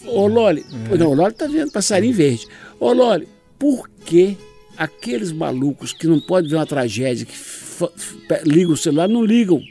[0.06, 0.64] Ô Loli,
[0.98, 2.46] não, o Loli tá vendo passarinho verde.
[2.78, 4.36] Ô Loli, por que
[4.76, 7.34] aqueles malucos que não podem ver uma tragédia, que
[8.44, 9.62] ligam o celular, não ligam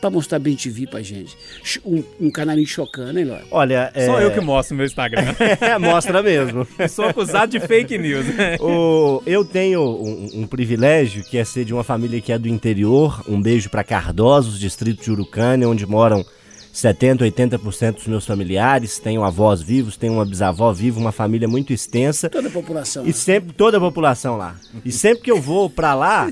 [0.00, 1.36] pra mostrar bem TV pra gente?
[1.84, 3.44] Um, um canarinho chocando, hein, Loli?
[3.50, 4.06] Olha, é...
[4.06, 5.22] Só eu que mostro no meu Instagram.
[5.80, 6.66] mostra mesmo.
[6.78, 8.26] Eu sou acusado de fake news.
[8.60, 12.48] O- eu tenho um, um privilégio que é ser de uma família que é do
[12.48, 13.22] interior.
[13.28, 16.24] Um beijo para Cardosos, distrito de Urucânia, onde moram
[16.72, 18.98] 70, 80% dos meus familiares.
[18.98, 22.30] Tenho avós vivos, tenho uma bisavó viva, uma família muito extensa.
[22.30, 23.06] Toda a população.
[23.06, 24.56] E sempre, toda a população lá.
[24.84, 26.30] E sempre que eu vou pra lá,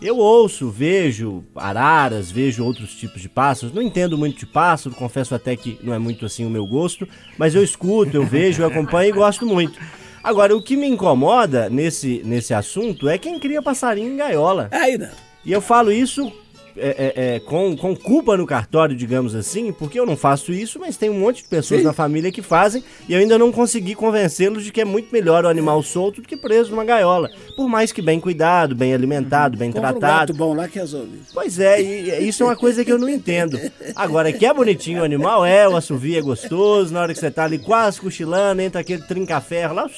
[0.00, 3.74] eu ouço, vejo araras, vejo outros tipos de pássaros.
[3.74, 7.06] Não entendo muito de pássaro, confesso até que não é muito assim o meu gosto,
[7.36, 9.78] mas eu escuto, eu vejo, eu acompanho e gosto muito.
[10.24, 14.68] Agora, o que me incomoda nesse, nesse assunto é quem cria passarinho em gaiola.
[14.70, 15.10] Aí não.
[15.44, 16.32] E eu falo isso
[16.76, 20.78] é, é, é, com, com culpa no cartório, digamos assim, porque eu não faço isso,
[20.78, 21.86] mas tem um monte de pessoas Sim.
[21.86, 25.44] na família que fazem e eu ainda não consegui convencê-los de que é muito melhor
[25.44, 27.30] o animal solto do que preso numa gaiola.
[27.56, 30.34] Por mais que bem cuidado, bem alimentado, bem Compra um gato tratado.
[30.34, 31.20] bom lá que resolve.
[31.32, 33.58] Pois é, e, e isso é uma coisa que eu não entendo.
[33.94, 37.30] Agora, que é bonitinho o animal, é, o assovio é gostoso, na hora que você
[37.30, 39.90] tá ali quase cochilando, entra aquele trinca-ferro lá,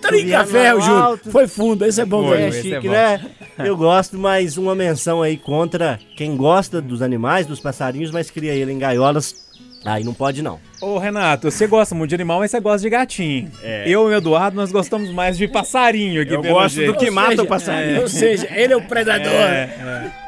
[0.00, 1.20] Trinca ferro, Júlio.
[1.30, 2.54] Foi fundo, esse é bom Foi, velho.
[2.54, 2.92] É é chique, bom.
[2.94, 3.20] né?
[3.58, 8.52] Eu gosto, mas uma menção aí contra quem gosta dos animais, dos passarinhos, mas cria
[8.54, 9.48] ele em gaiolas.
[9.82, 10.60] Aí não pode não.
[10.82, 13.50] Ô, Renato, você gosta muito de animal, mas você gosta de gatinho.
[13.86, 16.92] Eu e o Eduardo, nós gostamos mais de passarinho aqui, Eu gosto jeito.
[16.92, 18.00] do que Ou mata seja, o passarinho.
[18.02, 19.32] Ou seja, ele é o predador.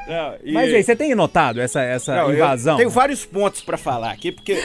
[0.08, 2.76] Não, e- Mas aí, você tem notado essa, essa Não, eu invasão?
[2.76, 4.58] tenho vários pontos pra falar aqui, porque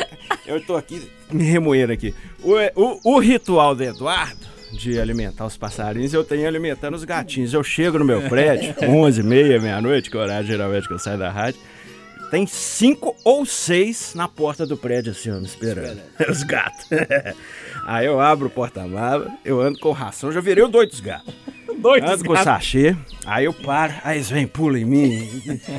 [0.45, 2.15] eu tô aqui me remoendo aqui.
[2.41, 7.53] O, o, o ritual do Eduardo de alimentar os passarinhos, eu tenho alimentando os gatinhos.
[7.53, 10.99] Eu chego no meu prédio, 11 h meia-noite, que é o horário geralmente que eu
[10.99, 11.59] saio da rádio.
[12.29, 16.01] Tem cinco ou seis na porta do prédio, assim, ó, me esperando.
[16.29, 16.87] Os gatos.
[17.87, 21.33] Aí eu abro o porta-mala, eu ando com ração, já virei o doido dos gatos.
[21.77, 25.29] Dois Ando com o sachê, aí eu paro, aí eles vêm, pulam em mim,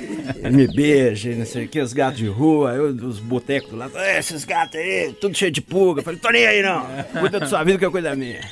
[0.52, 3.96] me beijam, não sei o que, os gatos de rua, eu, os botecos do lado,
[3.98, 6.00] "É, esses gatos aí, tudo cheio de pulga.
[6.00, 6.86] Eu falei, tô nem aí não,
[7.18, 8.40] cuida da sua vida que eu cuido da minha.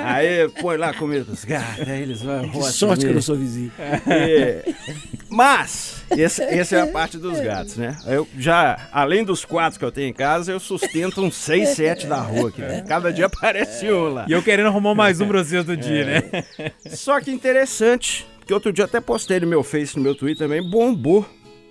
[0.00, 3.34] Aí põe lá comida pros gatos, aí eles vão, Que sorte que eu não sou
[3.34, 3.72] vizinho.
[4.06, 4.62] É.
[5.28, 7.96] Mas, esse- essa é a parte dos gatos, né?
[8.06, 12.06] Eu já, além dos quatro que eu tenho em casa, eu sustento uns seis, sete
[12.06, 12.60] da rua aqui.
[12.60, 12.84] né?
[12.86, 14.26] Cada dia aparece um lá.
[14.28, 16.44] E eu querendo arrumar mais um pra vocês do dia, né?
[16.86, 20.62] Só que interessante, que outro dia até postei no meu Face, no meu Twitter também,
[20.62, 21.26] bombou.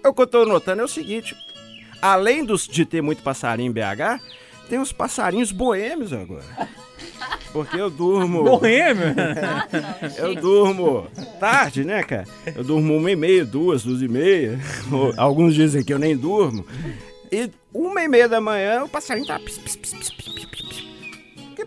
[0.05, 1.35] O que eu tô notando é o seguinte,
[2.01, 4.21] além dos, de ter muito passarinho em BH,
[4.69, 6.43] tem uns passarinhos boêmios agora.
[7.57, 8.43] Porque eu durmo...
[8.43, 9.15] Boêmio.
[10.19, 11.07] Eu durmo
[11.39, 12.25] tarde, né, cara?
[12.55, 14.59] Eu durmo uma e meia, duas, duas e meia.
[15.17, 16.63] Alguns dizem que eu nem durmo.
[17.31, 19.39] E uma e meia da manhã o passarinho tá...
[19.39, 19.97] Pis, pis, pis.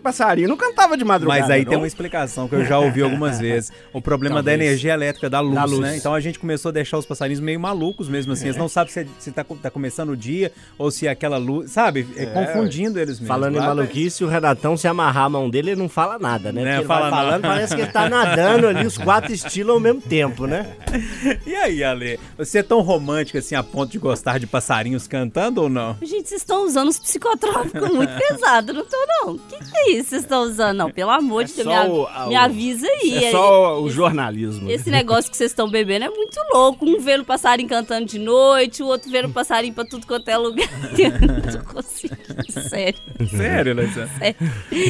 [0.01, 1.69] Passarinho não cantava de madrugada, Mas aí não?
[1.69, 3.71] tem uma explicação que eu já ouvi algumas vezes.
[3.93, 4.61] O problema da Talvez.
[4.69, 5.79] energia elétrica da luz, Da luz.
[5.79, 5.97] né?
[5.97, 8.45] Então a gente começou a deixar os passarinhos meio malucos mesmo assim.
[8.45, 11.71] Eles não sabem se, se tá, tá começando o dia ou se é aquela luz,
[11.71, 12.07] sabe?
[12.17, 13.27] É, confundindo eles mesmo.
[13.27, 16.51] Falando em Lá- maluquice, o Renatão, se amarrar a mão dele, ele não fala nada,
[16.51, 16.61] né?
[16.63, 17.47] Né, Porque ele fala vai falando, nada.
[17.55, 20.75] parece que ele tá nadando ali, os quatro estilos ao mesmo tempo, né?
[21.45, 22.19] E aí, Ale?
[22.37, 25.95] Você é tão romântico assim a ponto de gostar de passarinhos cantando ou não?
[26.01, 29.33] Gente, vocês estão usando os psicotrópicos muito pesado, não tô não.
[29.35, 30.77] O que, que é isso que vocês estão usando?
[30.77, 33.23] Não, pelo amor de É Deus, só me, o- me o- avisa aí.
[33.25, 34.69] É só o Esse- jornalismo.
[34.71, 36.85] Esse negócio que vocês estão bebendo é muito louco.
[36.85, 40.67] Um vendo passarinho cantando de noite, o outro vendo passarinho pra tudo quanto é lugar.
[40.97, 42.99] Eu não tô conseguindo, sério.
[43.29, 44.09] Sério, Alessandro?
[44.17, 44.35] sério.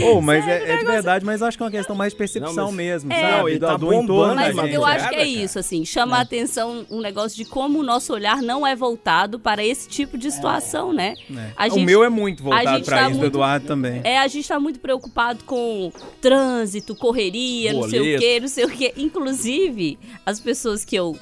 [0.06, 2.54] Oh, mas é, é de verdade, mas acho que é uma questão mais de percepção
[2.54, 3.32] Não, mas- mesmo, É.
[3.38, 3.52] sabe?
[3.54, 4.74] E tá do bombando, entorno da Mas gente.
[4.76, 8.14] eu acho que é isso, assim, chama a atenção um negócio de como o nosso
[8.14, 11.16] olhar não é voltado para esse tipo de situação, né?
[11.56, 14.02] A o meu é muito voltado gente pra tá isso, do muito- Eduardo também.
[14.04, 18.20] É, a gente tá muito preocupado com trânsito, correria, não sei o Boleto.
[18.22, 18.94] quê, não sei o quê.
[18.98, 21.18] Inclusive, as pessoas que eu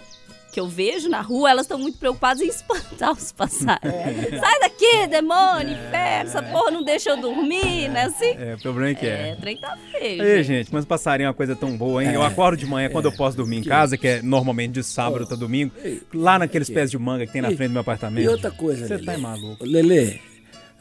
[0.52, 4.40] que eu vejo na rua, elas estão muito preocupadas em espantar os passarinhos.
[4.40, 8.06] Sai daqui, demônio, inferno, essa porra não deixa eu dormir, né?
[8.06, 8.32] Assim.
[8.36, 9.36] É, o problema é que É, é.
[9.36, 10.24] trem tá feio.
[10.24, 10.48] Ei, gente.
[10.64, 12.14] gente, mas passarinho é uma coisa tão boa, hein?
[12.16, 15.24] Eu acordo de manhã quando eu posso dormir em casa, que é normalmente de sábado
[15.24, 15.72] até domingo,
[16.12, 18.32] lá naqueles pés de manga que tem na E- frente do meu E apartamento.
[18.32, 19.06] outra coisa, Você Lelê.
[19.06, 19.64] tá maluco.
[19.64, 20.18] Lelê,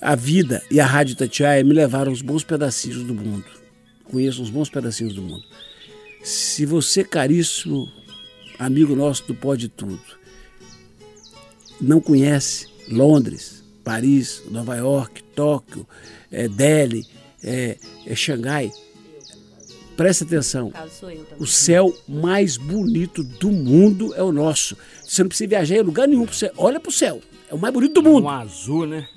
[0.01, 3.45] a vida e a Rádio Tatiaia me levaram uns bons pedacinhos do mundo.
[4.05, 5.45] Conheço uns bons pedacinhos do mundo.
[6.23, 7.91] Se você, caríssimo
[8.59, 10.01] amigo nosso do Pode Tudo,
[11.81, 15.87] não conhece Londres, Paris, Nova York, Tóquio,
[16.31, 17.07] eh, Delhi,
[17.43, 18.73] eh, eh, Xangai,
[19.97, 20.73] presta atenção.
[21.39, 24.77] O céu mais bonito do mundo é o nosso.
[25.05, 26.27] Você não precisa viajar em lugar nenhum.
[26.27, 27.21] Você olha pro céu.
[27.51, 28.25] É o mais bonito do mundo.
[28.25, 29.09] Um azul, né?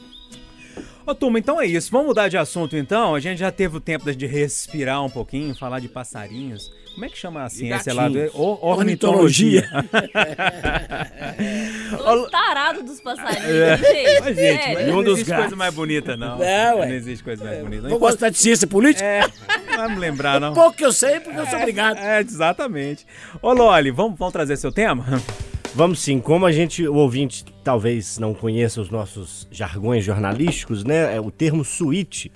[1.11, 1.91] Ô, turma, então é isso.
[1.91, 3.13] Vamos mudar de assunto, então?
[3.13, 6.71] A gente já teve o tempo de respirar um pouquinho, falar de passarinhos.
[6.93, 8.07] Como é que chama a ciência lá?
[8.07, 8.17] Do...
[8.33, 9.67] O- ornitologia.
[11.97, 13.77] Tô tarado dos passarinhos, É.
[13.77, 14.21] gente.
[14.21, 15.43] Mas, gente, mas não dos existe gatos.
[15.45, 16.37] coisa mais bonita, não.
[16.37, 16.39] Não,
[16.79, 16.85] ué.
[16.87, 17.89] Não existe coisa mais bonita.
[17.89, 19.05] Vou gostar de ciência política?
[19.05, 19.21] É,
[19.69, 20.53] não vai me lembrar, não.
[20.53, 21.97] Pouco que eu sei, porque eu sou obrigado.
[21.97, 23.05] É, exatamente.
[23.41, 25.05] Ô, Loli, vamos, vamos trazer seu tema?
[25.73, 31.15] Vamos sim, como a gente, o ouvinte talvez não conheça os nossos jargões jornalísticos, né?
[31.15, 32.29] é, O termo suíte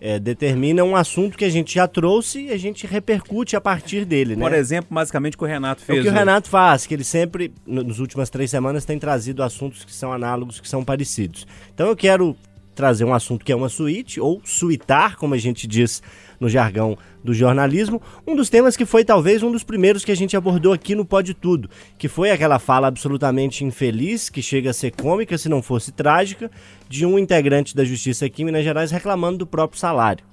[0.00, 4.04] é, determina um assunto que a gente já trouxe e a gente repercute a partir
[4.04, 4.42] dele, né?
[4.44, 5.98] Por exemplo, basicamente o que o Renato É fez.
[5.98, 6.12] o que o.
[6.12, 10.12] Renato faz, que ele sempre, no- nas últimas três semanas, tem trazido assuntos que são
[10.12, 11.44] análogos, que são parecidos.
[11.74, 12.36] Então eu quero
[12.76, 16.02] trazer um assunto que é uma suíte, ou suitar, como a gente diz
[16.38, 20.14] no jargão do jornalismo, um dos temas que foi talvez um dos primeiros que a
[20.14, 24.74] gente abordou aqui no Pode Tudo, que foi aquela fala absolutamente infeliz, que chega a
[24.74, 26.50] ser cômica se não fosse trágica,
[26.86, 30.24] de um integrante da Justiça aqui em Minas Gerais reclamando do próprio salário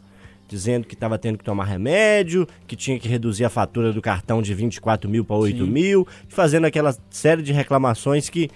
[0.45, 4.39] dizendo que estava tendo que tomar remédio, que tinha que reduzir a fatura do cartão
[4.39, 8.51] de 24 mil para 8 mil, fazendo aquela série de reclamações que,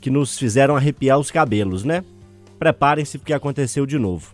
[0.00, 2.02] que nos fizeram arrepiar os cabelos, né?
[2.62, 4.32] Preparem-se porque aconteceu de novo.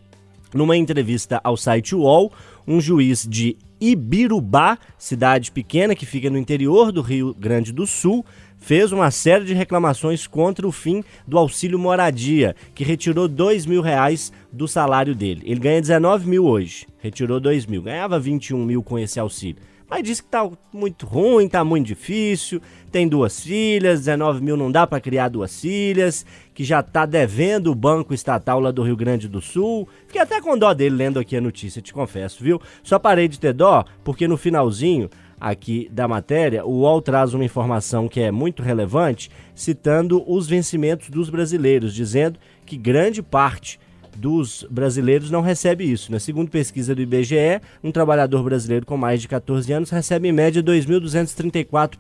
[0.53, 2.31] Numa entrevista ao site UOL,
[2.67, 8.23] um juiz de Ibirubá, cidade pequena que fica no interior do Rio Grande do Sul,
[8.59, 13.81] fez uma série de reclamações contra o fim do auxílio moradia, que retirou dois mil
[13.81, 15.41] reais do salário dele.
[15.47, 19.63] Ele ganha 19 mil hoje, retirou dois mil, ganhava 21 mil com esse auxílio.
[19.89, 22.61] Mas disse que tá muito ruim, tá muito difícil,
[22.93, 27.71] tem duas filhas, 19 mil não dá para criar duas filhas, que já tá devendo
[27.71, 29.89] o banco estatal lá do Rio Grande do Sul.
[30.07, 32.61] Fiquei até com dó dele lendo aqui a notícia, te confesso, viu?
[32.83, 35.09] Só parei de ter dó porque no finalzinho
[35.41, 41.09] aqui da matéria, o UOL traz uma informação que é muito relevante, citando os vencimentos
[41.09, 43.79] dos brasileiros, dizendo que grande parte
[44.19, 46.11] dos brasileiros não recebe isso.
[46.11, 46.19] Né?
[46.19, 50.61] segunda pesquisa do IBGE, um trabalhador brasileiro com mais de 14 anos recebe em média
[50.61, 51.97] R$ 2.234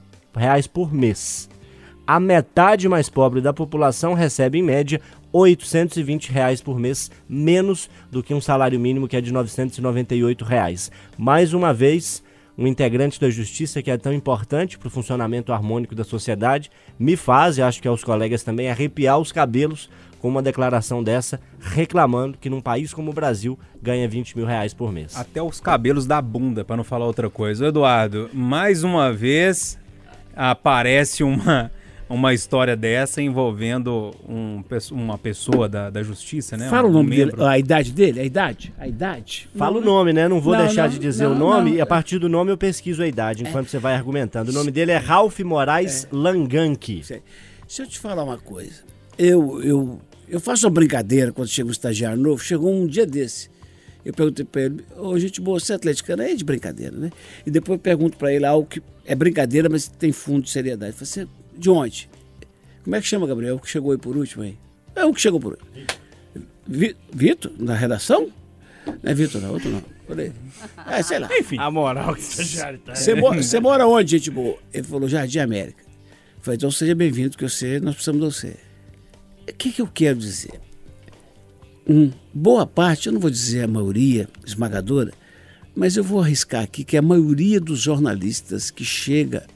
[0.72, 1.48] por mês.
[2.07, 5.00] A metade mais pobre da população recebe em média
[5.31, 10.90] 820 reais por mês, menos do que um salário mínimo que é de 998 reais.
[11.18, 12.22] Mais uma vez,
[12.57, 17.14] um integrante da justiça que é tão importante para o funcionamento harmônico da sociedade, me
[17.14, 19.88] faz, e acho que aos colegas também, arrepiar os cabelos
[20.20, 24.74] com uma declaração dessa, reclamando que num país como o Brasil ganha 20 mil reais
[24.74, 25.16] por mês.
[25.16, 27.66] Até os cabelos da bunda, para não falar outra coisa.
[27.66, 29.78] Eduardo, mais uma vez
[30.35, 31.70] aparece uma
[32.09, 36.68] uma história dessa envolvendo um, uma pessoa da, da justiça, né?
[36.68, 37.37] Fala um o nome membro.
[37.37, 39.48] dele, a idade dele, a idade, a idade.
[39.54, 40.26] Fala o nome, né?
[40.26, 42.50] Não vou não, deixar não, de dizer não, o nome e a partir do nome
[42.50, 43.68] eu pesquiso a idade enquanto é.
[43.68, 44.50] você vai argumentando.
[44.50, 46.09] O nome dele é Ralph Moraes é.
[46.11, 47.02] Langanke.
[47.66, 48.83] Deixa eu te falar uma coisa.
[49.18, 50.00] Eu, eu,
[50.31, 52.43] eu faço uma brincadeira quando chega um estagiário novo.
[52.43, 53.51] Chegou um dia desse.
[54.05, 56.23] Eu perguntei para ele, ô oh, gente boa, você é atleticano?
[56.23, 57.11] É de brincadeira, né?
[57.45, 60.95] E depois eu pergunto para ele algo que é brincadeira, mas tem fundo de seriedade.
[60.99, 62.11] Eu falei, de onde?
[62.85, 63.57] Como é que chama, Gabriel?
[63.57, 64.57] O que chegou aí por último aí?
[64.95, 66.88] É o que chegou por último.
[67.12, 68.31] Vitor, na redação?
[68.87, 69.83] Não é Vitor, não, outro não.
[70.07, 70.33] Falei.
[70.91, 71.29] É, sei lá.
[71.38, 71.59] Enfim.
[71.59, 72.95] A moral que você já tá.
[72.95, 74.59] Você mora, você mora onde, gente boa?
[74.73, 75.83] Ele falou, Jardim América.
[75.83, 78.67] Eu falei, então seja bem-vindo, que você, nós precisamos de você.
[79.49, 80.61] O que, que eu quero dizer?
[81.89, 85.13] Um, boa parte, eu não vou dizer a maioria esmagadora,
[85.75, 89.47] mas eu vou arriscar aqui que a maioria dos jornalistas que chega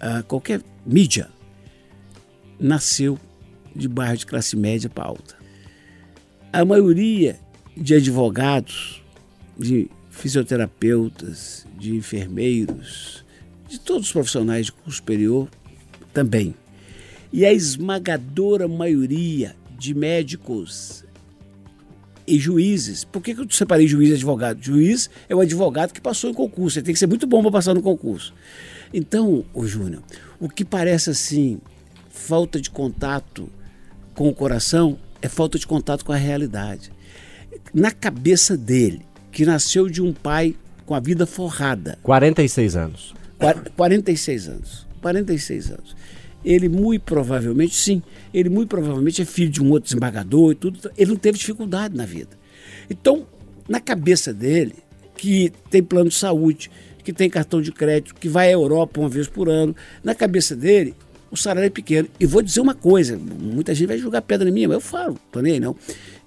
[0.00, 1.28] a qualquer mídia
[2.58, 3.18] nasceu
[3.76, 5.36] de bairro de classe média para alta.
[6.52, 7.38] A maioria
[7.76, 9.02] de advogados,
[9.58, 13.24] de fisioterapeutas, de enfermeiros,
[13.68, 15.48] de todos os profissionais de curso superior
[16.12, 16.54] também.
[17.32, 21.04] E a esmagadora maioria de médicos
[22.26, 23.04] e juízes.
[23.04, 24.62] Por que, que eu separei juiz e advogado?
[24.62, 26.78] Juiz é o advogado que passou em concurso.
[26.78, 28.32] Ele tem que ser muito bom para passar no concurso.
[28.92, 30.02] Então, o Júnior,
[30.38, 31.58] o que parece assim
[32.10, 33.48] falta de contato
[34.14, 36.92] com o coração é falta de contato com a realidade.
[37.72, 41.98] Na cabeça dele, que nasceu de um pai com a vida forrada.
[42.02, 43.14] 46 anos.
[43.76, 44.86] 46 anos.
[45.00, 45.96] 46 anos.
[46.44, 48.02] Ele muito provavelmente, sim,
[48.32, 50.90] ele muito provavelmente é filho de um outro desembargador e tudo.
[50.96, 52.30] Ele não teve dificuldade na vida.
[52.90, 53.26] Então,
[53.68, 54.74] na cabeça dele,
[55.16, 56.70] que tem plano de saúde,
[57.04, 60.56] que tem cartão de crédito, que vai à Europa uma vez por ano, na cabeça
[60.56, 60.94] dele,
[61.30, 62.08] o salário é pequeno.
[62.18, 65.18] E vou dizer uma coisa: muita gente vai jogar pedra em mim, mas eu falo,
[65.30, 65.76] tô nem aí não.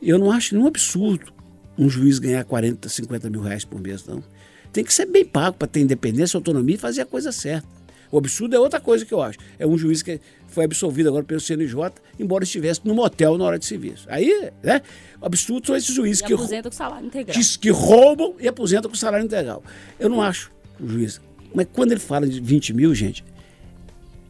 [0.01, 1.34] Eu não acho nenhum absurdo
[1.78, 4.23] um juiz ganhar 40, 50 mil reais por mês, não.
[4.71, 7.67] Tem que ser bem pago para ter independência, autonomia e fazer a coisa certa.
[8.15, 9.38] O absurdo é outra coisa que eu acho.
[9.60, 11.75] É um juiz que foi absolvido agora pelo CNJ,
[12.17, 14.08] embora estivesse no motel na hora de serviço.
[14.08, 14.82] Aí, né?
[15.19, 17.38] O absurdo são esses juízes e que, aposenta com salário integral.
[17.38, 19.62] Que, que roubam e aposentam com salário integral.
[19.99, 20.49] Eu não acho
[20.80, 21.19] o juiz.
[21.54, 23.21] Mas quando ele fala de 20 mil, gente,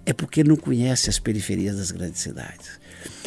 [0.04, 2.80] é porque ele não conhece as periferias das grandes cidades.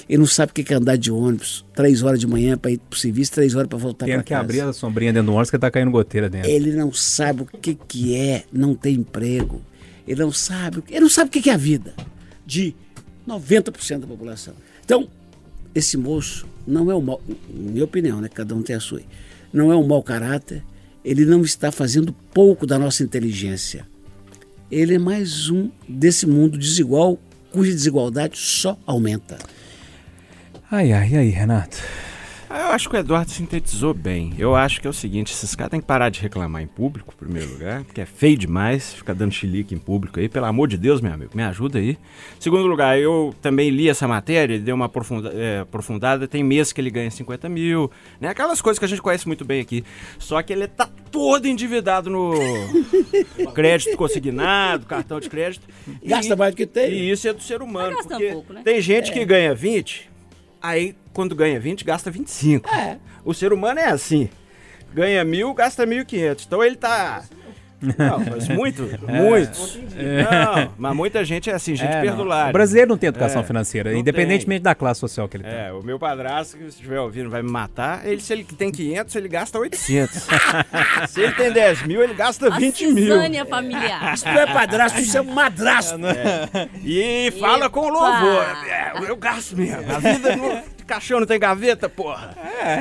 [0.08, 2.78] Ele não sabe o que é andar de ônibus, três horas de manhã para ir
[2.78, 4.24] para o serviço, três horas para voltar para casa.
[4.24, 6.50] Tem que abrir a sombrinha dentro do ônibus que tá caindo goteira dentro.
[6.50, 9.62] Ele não sabe o que, que é não ter emprego.
[10.08, 11.94] Ele não sabe, ele não sabe o que é a vida
[12.46, 12.74] de
[13.26, 14.54] 90% da população.
[14.84, 15.08] Então,
[15.74, 18.28] esse moço não é um mau, minha opinião, né?
[18.28, 19.02] Cada um tem a sua.
[19.52, 20.64] Não é um mau caráter,
[21.04, 23.86] ele não está fazendo pouco da nossa inteligência
[24.70, 27.18] ele é mais um desse mundo desigual,
[27.50, 29.38] cuja desigualdade só aumenta.
[30.70, 31.78] Ai, ai, ai, Renato.
[32.50, 34.32] Eu acho que o Eduardo sintetizou bem.
[34.38, 37.12] Eu acho que é o seguinte: esses caras têm que parar de reclamar em público,
[37.14, 40.28] em primeiro lugar, porque é feio demais ficar dando chilique em público aí.
[40.28, 41.98] Pelo amor de Deus, meu amigo, me ajuda aí.
[42.40, 46.26] Segundo lugar, eu também li essa matéria, deu uma aprofunda, é, aprofundada.
[46.26, 48.28] Tem meses que ele ganha 50 mil, né?
[48.28, 49.84] Aquelas coisas que a gente conhece muito bem aqui.
[50.18, 52.32] Só que ele tá todo endividado no
[53.54, 55.66] crédito consignado, cartão de crédito.
[56.02, 56.92] Gasta mais do que tem.
[56.92, 57.96] E isso é do ser humano.
[58.02, 58.62] Porque um pouco, né?
[58.64, 59.14] Tem gente é.
[59.14, 60.07] que ganha 20
[60.60, 62.68] Aí, quando ganha 20, gasta 25.
[62.68, 62.98] É.
[63.24, 64.28] O ser humano é assim.
[64.92, 66.44] Ganha mil, gasta 1.500.
[66.46, 67.24] Então ele tá
[67.80, 69.78] Não, mas muito, muitos.
[69.94, 72.02] Não, mas muita gente é assim, gente É, não.
[72.02, 72.50] perdulária.
[72.50, 75.52] O brasileiro não tem educação É, financeira, não independentemente da classe social que ele tem.
[75.52, 78.04] É, o meu padrasto, que se estiver ouvindo, vai me matar.
[78.06, 80.26] Ele, se ele tem 500, ele gasta 800.
[81.08, 83.04] se ele tem 10 mil, ele gasta A 20 mil.
[83.04, 84.14] cisânia familiar.
[84.14, 85.98] Isso não é padrasto, isso é madrasto.
[86.84, 87.70] E fala Epa.
[87.70, 88.44] com louvor.
[88.68, 89.84] É, eu gasto mesmo.
[89.94, 92.34] A vida no caixão não tem gaveta, porra.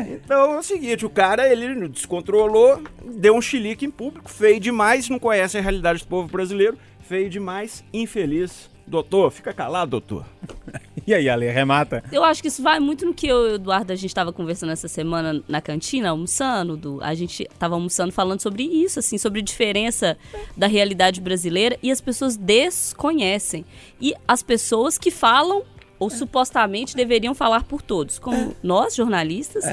[0.10, 5.10] Então é o seguinte, o cara, ele descontrolou, deu um chilique em público, feio demais,
[5.10, 6.78] não conhece a realidade do povo brasileiro,
[7.08, 8.70] feio demais, infeliz.
[8.88, 10.26] Doutor, fica calado, doutor.
[11.08, 12.03] E aí, Ale, remata.
[12.12, 14.34] Eu acho que isso vai muito no que eu e o Eduardo a gente estava
[14.34, 16.76] conversando essa semana na cantina, almoçando.
[16.76, 20.18] Do, a gente estava almoçando falando sobre isso, assim, sobre a diferença
[20.58, 23.64] da realidade brasileira e as pessoas desconhecem.
[24.01, 25.64] E as pessoas que falam
[26.00, 29.64] ou supostamente deveriam falar por todos, como nós jornalistas,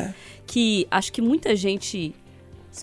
[0.47, 2.14] que acho que muita gente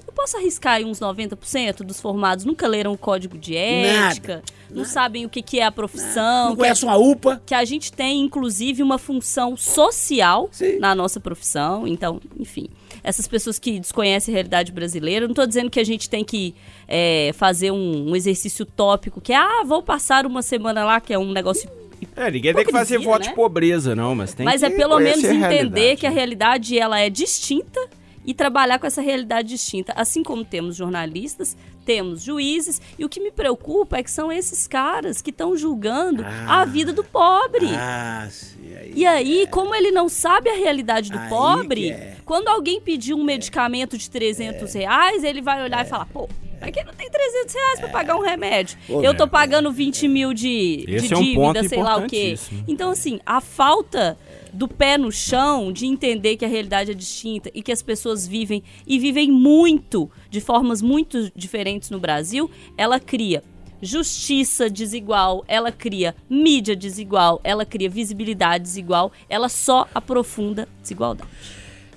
[0.07, 4.85] eu posso arriscar aí uns 90% dos formados nunca leram o código de ética, não
[4.85, 7.41] sabem o que, que é a profissão, Não que a- conhece uma UPA.
[7.45, 10.79] que a gente tem, inclusive, uma função social Sim.
[10.79, 11.85] na nossa profissão.
[11.85, 12.69] Então, enfim,
[13.03, 16.55] essas pessoas que desconhecem a realidade brasileira, não estou dizendo que a gente tem que
[16.87, 21.13] é, fazer um, um exercício tópico, que é, ah, vou passar uma semana lá, que
[21.13, 21.69] é um negócio...
[22.15, 23.29] É, ninguém tem que fazer Hipocrisia, voto né?
[23.29, 27.09] de pobreza, não, mas tem Mas é pelo menos entender que a realidade ela é
[27.09, 27.79] distinta
[28.25, 29.93] e trabalhar com essa realidade distinta.
[29.95, 34.67] Assim como temos jornalistas, temos juízes, e o que me preocupa é que são esses
[34.67, 37.67] caras que estão julgando a vida do pobre.
[37.75, 38.75] Ah, sim.
[38.75, 38.93] Aí.
[38.95, 42.17] E aí, como ele não sabe a realidade do Aí pobre, é.
[42.25, 46.29] quando alguém pedir um medicamento de 300 reais, ele vai olhar e falar, pô,
[46.61, 48.77] pra que não tem 300 reais pra pagar um remédio?
[48.87, 52.07] Pô, Eu tô pagando 20 mil de, de Esse é um dívida, sei lá o
[52.07, 52.37] quê.
[52.67, 54.17] Então, assim, a falta
[54.53, 58.27] do pé no chão, de entender que a realidade é distinta e que as pessoas
[58.27, 63.43] vivem e vivem muito, de formas muito diferentes no Brasil, ela cria
[63.81, 71.29] justiça desigual, ela cria mídia desigual, ela cria visibilidade desigual, ela só aprofunda desigualdade.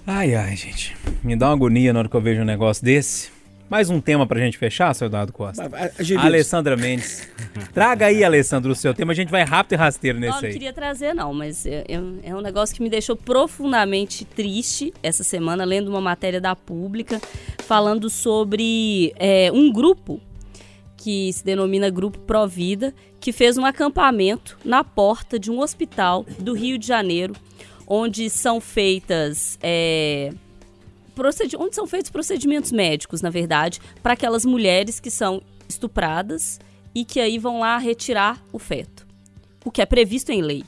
[0.06, 0.96] Ai, ai, gente.
[1.22, 3.30] Me dá uma agonia na hora que eu vejo um negócio desse.
[3.68, 5.68] Mais um tema pra gente fechar, seu Eduardo Costa.
[5.98, 6.26] Agiliza.
[6.26, 7.28] Alessandra Mendes.
[7.72, 9.12] Traga aí, Alessandro, o seu tema.
[9.12, 10.52] A gente vai rápido e rasteiro Não, nesse não aí.
[10.52, 14.92] queria trazer, não, mas é, é um- é um negócio que me deixou profundamente triste
[15.02, 17.20] essa semana, lendo uma matéria da Pública,
[17.66, 20.20] falando sobre é, um grupo
[20.96, 26.52] que se denomina Grupo Provida, que fez um acampamento na porta de um hospital do
[26.54, 27.34] Rio de Janeiro,
[27.86, 29.58] onde são feitas.
[29.62, 30.32] é,
[31.14, 36.60] procedi- onde são feitos procedimentos médicos, na verdade, para aquelas mulheres que são estupradas
[36.94, 39.06] e que aí vão lá retirar o feto,
[39.64, 40.64] o que é previsto em lei.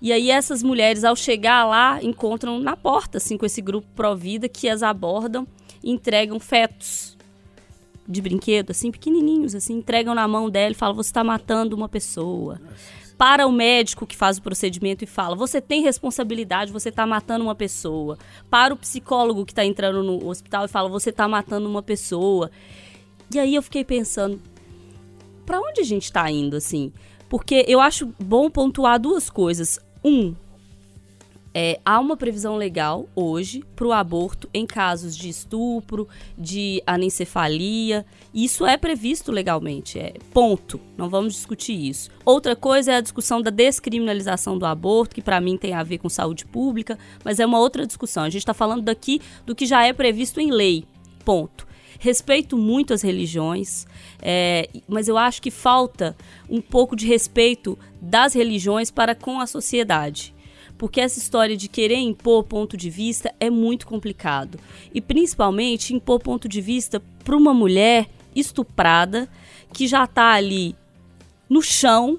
[0.00, 4.48] E aí essas mulheres, ao chegar lá, encontram na porta, assim, com esse grupo Provida,
[4.48, 5.46] que as abordam
[5.82, 7.16] e entregam fetos
[8.06, 11.88] de brinquedo, assim, pequenininhos, assim, entregam na mão dela e falam, você está matando uma
[11.88, 12.60] pessoa.
[13.16, 17.44] Para o médico que faz o procedimento e fala, você tem responsabilidade, você está matando
[17.44, 18.18] uma pessoa.
[18.50, 22.50] Para o psicólogo que está entrando no hospital e fala, você está matando uma pessoa.
[23.32, 24.40] E aí eu fiquei pensando,
[25.46, 26.92] para onde a gente tá indo, assim?
[27.28, 29.78] Porque eu acho bom pontuar duas coisas.
[30.04, 30.34] Um,
[31.54, 38.04] é, há uma previsão legal hoje para o aborto em casos de estupro, de anencefalia.
[38.34, 40.80] Isso é previsto legalmente, é ponto.
[40.98, 42.10] Não vamos discutir isso.
[42.24, 45.98] Outra coisa é a discussão da descriminalização do aborto, que para mim tem a ver
[45.98, 48.24] com saúde pública, mas é uma outra discussão.
[48.24, 50.84] A gente está falando daqui do que já é previsto em lei.
[51.24, 51.64] Ponto.
[52.00, 53.86] Respeito muito as religiões,
[54.20, 56.16] é, mas eu acho que falta
[56.50, 60.34] um pouco de respeito das religiões para com a sociedade.
[60.76, 64.58] Porque essa história de querer impor ponto de vista é muito complicado.
[64.92, 69.28] E principalmente impor ponto de vista para uma mulher estuprada
[69.72, 70.74] que já está ali
[71.48, 72.18] no chão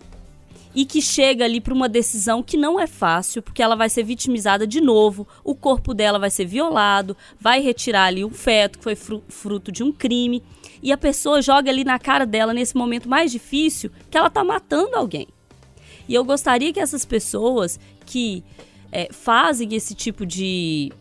[0.73, 4.03] e que chega ali para uma decisão que não é fácil, porque ela vai ser
[4.03, 8.83] vitimizada de novo, o corpo dela vai ser violado, vai retirar ali um feto que
[8.83, 10.43] foi fru- fruto de um crime,
[10.83, 14.43] e a pessoa joga ali na cara dela nesse momento mais difícil que ela tá
[14.43, 15.27] matando alguém.
[16.09, 18.43] E eu gostaria que essas pessoas que
[18.91, 20.91] é, fazem esse tipo de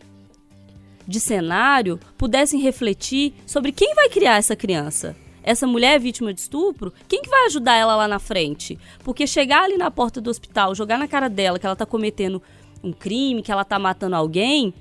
[1.07, 5.15] de cenário pudessem refletir sobre quem vai criar essa criança.
[5.43, 8.79] Essa mulher vítima de estupro, quem que vai ajudar ela lá na frente?
[9.03, 12.41] Porque chegar ali na porta do hospital, jogar na cara dela que ela tá cometendo
[12.83, 14.73] um crime, que ela tá matando alguém,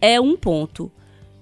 [0.00, 0.90] é um ponto.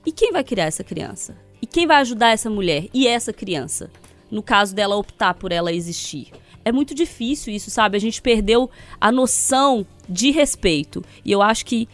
[0.06, 1.36] E quem vai criar essa criança?
[1.60, 3.90] E quem vai ajudar essa mulher e essa criança?
[4.30, 6.30] No caso dela optar por ela existir.
[6.64, 7.96] É muito difícil isso, sabe?
[7.96, 11.04] A gente perdeu a noção de respeito.
[11.24, 11.88] E eu acho que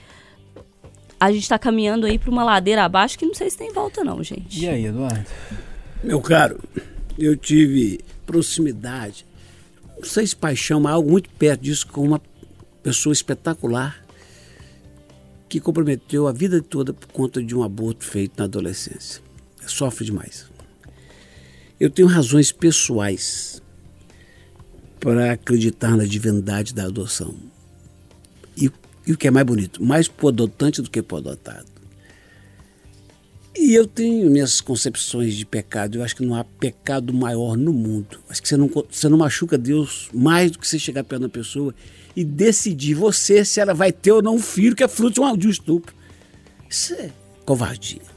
[1.18, 4.04] a gente tá caminhando aí pra uma ladeira abaixo que não sei se tem volta,
[4.04, 4.62] não, gente.
[4.62, 5.24] E aí, Eduardo?
[6.02, 6.60] Meu caro,
[7.18, 9.24] eu tive proximidade,
[9.96, 12.20] não sei se paixão, mas algo muito perto disso com uma
[12.82, 14.04] pessoa espetacular
[15.48, 19.22] que comprometeu a vida toda por conta de um aborto feito na adolescência.
[19.66, 20.46] Sofre demais.
[21.78, 23.62] Eu tenho razões pessoais
[25.00, 27.34] para acreditar na divindade da adoção.
[29.06, 31.66] E, o que é mais bonito, mais pro adotante do que pro adotado.
[33.56, 35.98] E eu tenho minhas concepções de pecado.
[35.98, 38.18] Eu acho que não há pecado maior no mundo.
[38.28, 41.28] Acho que você não, você não machuca Deus mais do que você chegar perto da
[41.28, 41.74] pessoa
[42.16, 45.20] e decidir você se ela vai ter ou não um filho que é fruto de
[45.20, 45.94] um, de um estupro.
[46.68, 47.10] Isso é
[47.44, 48.14] covardia.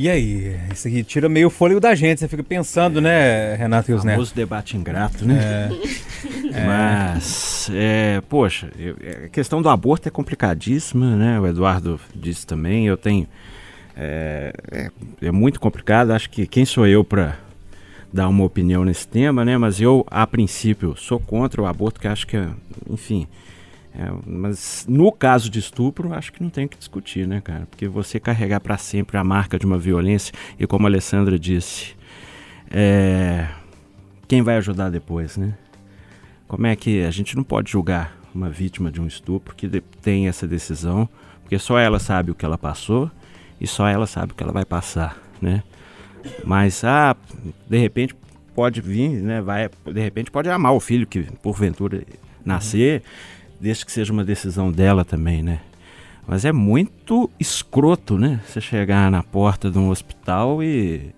[0.00, 2.20] E aí, isso aqui tira meio o fôlego da gente.
[2.20, 4.04] Você fica pensando, né, Renato e os?
[4.04, 5.70] Famoso debate ingrato, né?
[6.64, 11.40] Mas, é, poxa, eu- é, a questão do aborto é complicadíssima, né?
[11.40, 12.86] O Eduardo disse também.
[12.86, 13.26] Eu tenho.
[13.96, 14.90] É, é,
[15.20, 16.12] é muito complicado.
[16.12, 17.36] Acho que quem sou eu para
[18.12, 19.58] dar uma opinião nesse tema, né?
[19.58, 22.46] Mas eu, a princípio, sou contra o aborto, que acho que, é,
[22.88, 23.26] enfim.
[23.98, 27.66] É, mas no caso de estupro, acho que não tem o que discutir, né, cara?
[27.68, 31.96] Porque você carregar para sempre a marca de uma violência, e como a Alessandra disse,
[32.70, 33.48] é,
[34.28, 35.58] quem vai ajudar depois, né?
[36.46, 39.68] Como é que a gente não pode julgar uma vítima de um estupro que
[40.00, 41.08] tem essa decisão,
[41.42, 43.10] porque só ela sabe o que ela passou
[43.60, 45.64] e só ela sabe o que ela vai passar, né?
[46.44, 47.16] Mas ah,
[47.68, 48.14] de repente
[48.54, 49.40] pode vir, né?
[49.40, 52.04] Vai, de repente pode amar o filho que porventura
[52.44, 53.02] nascer,
[53.60, 55.60] desde que seja uma decisão dela também, né?
[56.26, 58.40] Mas é muito escroto, né?
[58.46, 61.14] Você chegar na porta de um hospital e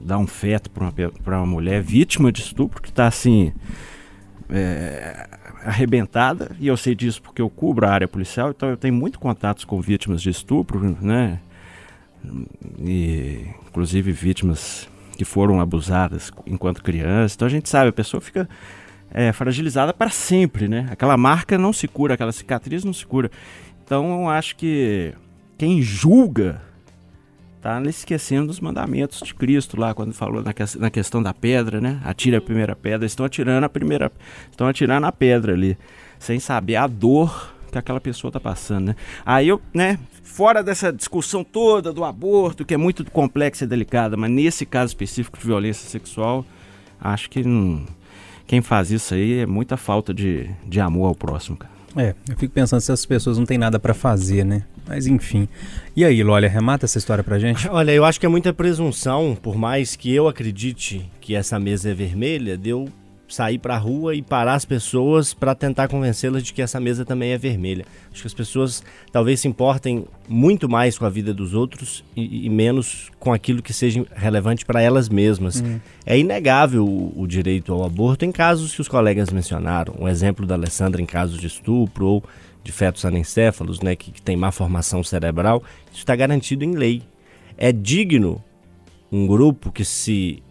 [0.00, 3.52] dar um feto para uma, uma mulher vítima de estupro que está assim
[4.50, 5.28] é,
[5.64, 9.18] arrebentada e eu sei disso porque eu cubro a área policial, então eu tenho muito
[9.18, 11.38] contatos com vítimas de estupro, né?
[12.80, 17.34] E inclusive vítimas que foram abusadas enquanto crianças.
[17.34, 18.48] Então a gente sabe, a pessoa fica
[19.12, 20.86] é, fragilizada para sempre, né?
[20.90, 23.30] Aquela marca não se cura, aquela cicatriz não se cura.
[23.84, 25.12] Então eu acho que
[25.58, 26.60] quem julga
[27.60, 31.80] tá esquecendo dos mandamentos de Cristo lá, quando falou na, que- na questão da pedra,
[31.80, 32.00] né?
[32.04, 34.10] Atira a primeira pedra, estão atirando a primeira.
[34.50, 35.78] Estão atirando a pedra ali,
[36.18, 38.96] sem saber a dor que aquela pessoa tá passando, né?
[39.24, 44.14] Aí eu, né, fora dessa discussão toda do aborto, que é muito complexa e delicada,
[44.16, 46.44] mas nesse caso específico de violência sexual,
[47.00, 47.86] acho que não-
[48.52, 51.72] quem faz isso aí é muita falta de, de amor ao próximo, cara.
[51.96, 54.64] É, eu fico pensando se essas pessoas não têm nada pra fazer, né?
[54.86, 55.48] Mas enfim.
[55.96, 57.66] E aí, Lólia, remata essa história pra gente?
[57.72, 61.92] Olha, eu acho que é muita presunção, por mais que eu acredite que essa mesa
[61.92, 62.90] é vermelha, de eu
[63.32, 67.30] sair pra rua e parar as pessoas pra tentar convencê-las de que essa mesa também
[67.30, 67.84] é vermelha.
[68.12, 72.46] Acho que as pessoas talvez se importem muito mais com a vida dos outros e,
[72.46, 75.64] e menos com aquilo que seja relevante para elas mesmas.
[76.04, 79.94] É inegável o, o direito ao aborto em casos que os colegas mencionaram.
[79.98, 82.24] O exemplo da Alessandra em casos de estupro ou
[82.62, 87.02] de fetos anencéfalos, né, que, que tem má formação cerebral, isso está garantido em lei.
[87.56, 88.42] É digno
[89.10, 90.42] um grupo que se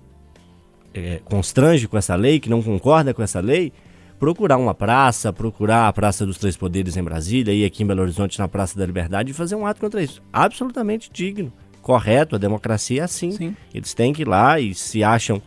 [0.94, 3.72] é, constrange com essa lei, que não concorda com essa lei,
[4.20, 8.02] procurar uma praça, procurar a Praça dos Três Poderes em Brasília e aqui em Belo
[8.02, 10.22] Horizonte na Praça da Liberdade e fazer um ato contra isso.
[10.32, 13.32] Absolutamente digno, correto, a democracia é assim.
[13.32, 13.56] Sim.
[13.74, 15.42] Eles têm que ir lá e se acham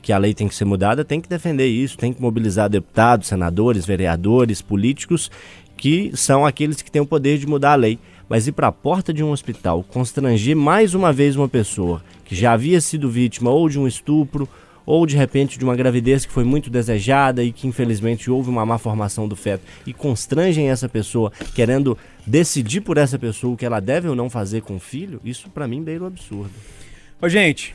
[0.00, 3.28] que a lei tem que ser mudada, tem que defender isso, tem que mobilizar deputados,
[3.28, 5.30] senadores, vereadores, políticos,
[5.76, 7.98] que são aqueles que têm o poder de mudar a lei.
[8.28, 12.36] Mas ir para a porta de um hospital, constranger mais uma vez uma pessoa que
[12.36, 14.48] já havia sido vítima ou de um estupro,
[14.90, 18.66] ou de repente de uma gravidez que foi muito desejada e que infelizmente houve uma
[18.66, 23.64] má formação do feto, e constrangem essa pessoa querendo decidir por essa pessoa o que
[23.64, 26.50] ela deve ou não fazer com o filho, isso para mim beira o absurdo.
[27.22, 27.72] Ô, gente,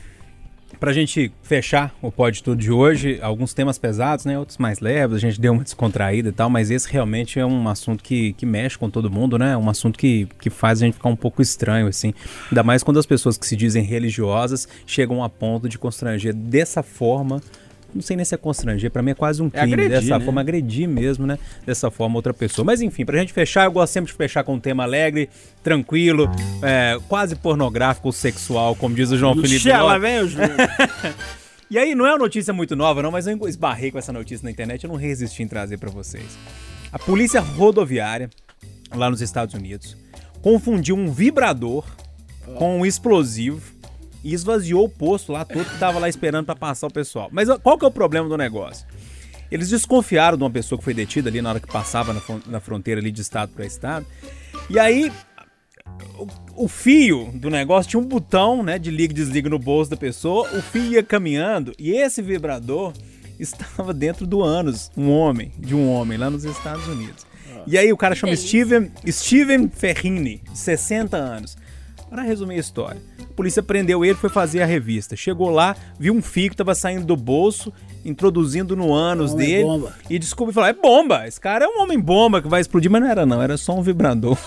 [0.78, 4.38] pra gente fechar o Pode Tudo de hoje, alguns temas pesados, né?
[4.38, 7.68] Outros mais leves, a gente deu uma descontraída e tal, mas esse realmente é um
[7.68, 9.56] assunto que, que mexe com todo mundo, né?
[9.56, 12.12] Um assunto que, que faz a gente ficar um pouco estranho, assim.
[12.50, 16.82] Ainda mais quando as pessoas que se dizem religiosas chegam a ponto de constranger dessa
[16.82, 17.40] forma.
[17.94, 20.18] Não sei nem se é constranger, pra mim é quase um É crime agredir, dessa
[20.18, 20.24] né?
[20.24, 21.38] forma, agredir mesmo, né?
[21.64, 22.64] Dessa forma outra pessoa.
[22.64, 25.28] Mas enfim, pra gente fechar, eu gosto sempre de fechar com um tema alegre,
[25.62, 26.30] tranquilo,
[26.62, 29.56] é, quase pornográfico ou sexual, como diz o João Felipe.
[29.62, 30.02] Puxa, lá Lopes.
[30.02, 30.56] vem o Júnior.
[31.68, 34.44] E aí, não é uma notícia muito nova, não, mas eu esbarrei com essa notícia
[34.44, 36.38] na internet, eu não resisti em trazer pra vocês.
[36.92, 38.30] A polícia rodoviária,
[38.94, 39.96] lá nos Estados Unidos,
[40.40, 41.84] confundiu um vibrador
[42.54, 43.60] com um explosivo
[44.28, 47.28] e esvaziou o posto lá todo que tava lá esperando pra passar o pessoal.
[47.30, 48.84] Mas qual que é o problema do negócio?
[49.50, 52.40] Eles desconfiaram de uma pessoa que foi detida ali na hora que passava na, fron-
[52.46, 54.04] na fronteira ali de estado para estado.
[54.68, 55.12] E aí
[56.18, 59.90] o, o fio do negócio tinha um botão, né, de liga e desliga no bolso
[59.90, 60.50] da pessoa.
[60.56, 62.92] O fio ia caminhando e esse vibrador
[63.38, 67.24] estava dentro do ânus, um homem, de um homem lá nos Estados Unidos.
[67.68, 71.56] E aí o cara chama Steven, Steven Ferrini, de 60 anos.
[72.16, 75.14] Para resumir a história, a polícia prendeu ele, foi fazer a revista.
[75.14, 77.70] Chegou lá, viu um fio que estava saindo do bolso,
[78.06, 79.64] introduzindo no ânus Não, é dele.
[79.64, 79.94] bomba.
[80.08, 82.90] E desculpa e falou: é bomba, esse cara é um homem bomba que vai explodir,
[82.90, 84.38] mas não era não, era só um vibrador.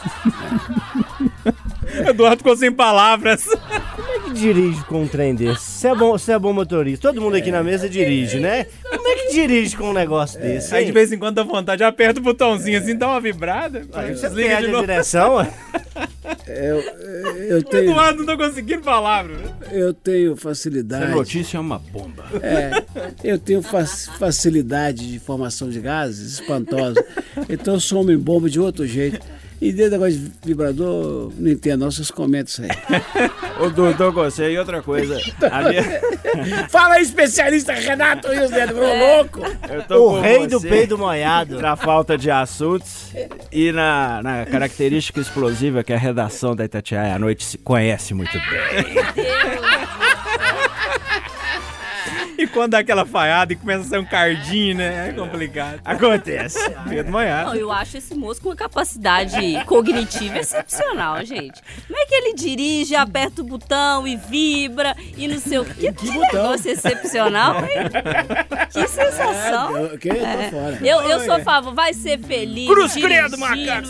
[2.09, 3.45] Eduardo ficou sem palavras.
[4.29, 5.61] Como é que dirige com um trem desse?
[5.61, 7.07] Você é bom, você é bom motorista.
[7.09, 8.65] Todo mundo aqui na mesa dirige, né?
[8.89, 10.73] Como é que dirige com um negócio desse?
[10.75, 13.83] Aí de vez em quando dá vontade, aperta o botãozinho assim, dá uma vibrada.
[13.93, 14.85] Aí você desliga perde de a novo.
[14.87, 15.51] direção, ué.
[16.47, 19.35] Eu, eu, O tenho, Eduardo não tá conseguindo palavra.
[19.71, 21.11] eu tenho Essa facilidade.
[21.11, 22.25] notícia é uma bomba.
[22.41, 22.83] É,
[23.23, 27.03] eu tenho fac- facilidade de formação de gases espantosa.
[27.47, 29.19] Então eu sou homem bomba de outro jeito.
[29.61, 32.69] E desse negócio de vibrador, não entendo, não, vocês comentam isso aí.
[33.61, 35.15] Ô, Dudu, você e outra coisa.
[35.69, 39.41] Minha- Fala aí, especialista Renato Wilson, ficou louco?
[39.69, 41.59] eu tô O com rei do peido molhado.
[41.61, 43.11] Na falta de assuntos
[43.51, 48.31] e na, na característica explosiva que a redação da Itatiaia à noite se conhece muito
[48.31, 49.25] bem.
[52.39, 55.09] E quando dá aquela falhada e começa a sair um cardinho, né?
[55.09, 55.81] É complicado.
[55.83, 56.57] Acontece.
[56.87, 57.43] Pedro Manhã.
[57.43, 59.35] Não, eu acho esse moço com uma capacidade
[59.65, 61.61] cognitiva excepcional, gente.
[61.85, 65.91] Como é que ele dirige, aperta o botão e vibra e não sei o quê?
[65.91, 67.89] Que, negócio excepcional, hein?
[68.71, 69.75] Que sensação.
[69.75, 70.11] Eu, ok?
[70.11, 70.79] Eu tô fora.
[70.81, 72.69] Eu, eu sou a favor, vai ser feliz.
[72.69, 73.87] Cruz credo, macaco.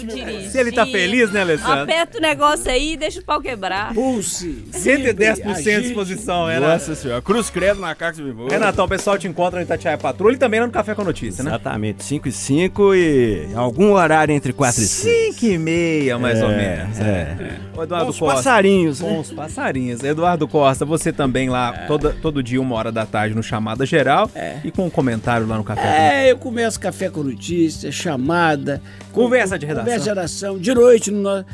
[0.50, 1.84] Se ele tá feliz, né, Alessandro?
[1.84, 3.94] Aperta o negócio aí e deixa o pau quebrar.
[3.94, 4.66] Pulse.
[4.72, 6.74] 110% de disposição, Renato.
[6.74, 7.22] Nossa senhora.
[7.22, 8.50] Cruz credo, macaco voa.
[8.50, 11.44] Renatão, o pessoal te encontra no Itatiaia Patrulha e também lá no Café com Notícia,
[11.44, 11.50] né?
[11.52, 15.34] Exatamente, 5 e 5 e algum horário entre 4 e 5.
[15.40, 17.00] 5 e meia, mais ou menos.
[17.00, 17.60] é.
[17.76, 18.36] O Eduardo Os Costa.
[18.36, 19.08] passarinhos, né?
[19.10, 20.04] Com os passarinhos.
[20.04, 24.30] Eduardo Costa, você também lá, toda, todo dia, uma hora da tarde, no Chamada Geral.
[24.64, 28.82] E com um comentário lá no Café com É, eu começo café com notícia, chamada.
[29.12, 29.86] Conversa de redação.
[29.86, 31.12] Conversa de redação, de noite.
[31.12, 31.22] No...
[31.22, 31.46] no-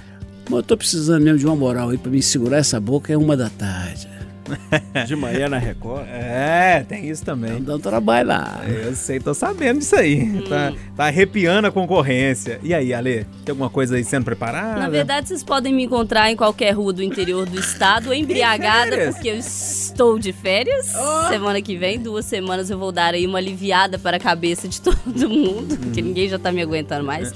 [0.49, 3.17] Mas eu tô precisando mesmo de uma moral aí pra me segurar essa boca, é
[3.17, 4.07] uma da tarde.
[5.06, 6.06] De manhã na Record.
[6.08, 7.62] É, tem isso também.
[7.62, 8.62] Dá um trabalho lá.
[8.68, 10.41] Eu sei, tô sabendo disso aí.
[10.48, 12.60] Tá, tá arrepiando a concorrência.
[12.64, 14.80] E aí, Ale, tem alguma coisa aí sendo preparada?
[14.80, 19.30] Na verdade, vocês podem me encontrar em qualquer rua do interior do estado, embriagada, porque
[19.30, 20.93] eu estou de férias.
[21.30, 24.80] Semana que vem, duas semanas, eu vou dar aí uma aliviada para a cabeça de
[24.82, 27.34] todo mundo, porque ninguém já tá me aguentando mais.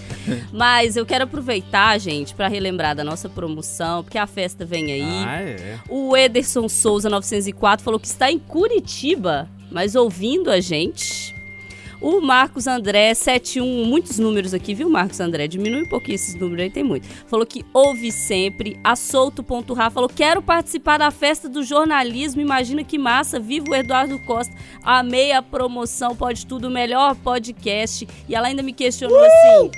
[0.52, 5.24] Mas eu quero aproveitar, gente, para relembrar da nossa promoção, porque a festa vem aí.
[5.26, 5.80] Ah, é.
[5.88, 11.38] O Ederson Souza 904 falou que está em Curitiba, mas ouvindo a gente.
[12.02, 15.48] O Marcos André 71, muitos números aqui, viu, Marcos André?
[15.50, 17.06] Diminui um pouquinho esses números aí, tem muito.
[17.28, 18.80] Falou que ouve sempre.
[18.82, 22.40] A Souto.ra falou: quero participar da festa do jornalismo.
[22.40, 23.38] Imagina que massa.
[23.38, 24.56] Viva o Eduardo Costa.
[24.82, 26.16] Amei a promoção.
[26.16, 28.08] Pode tudo, o melhor podcast.
[28.30, 29.70] E ela ainda me questionou assim: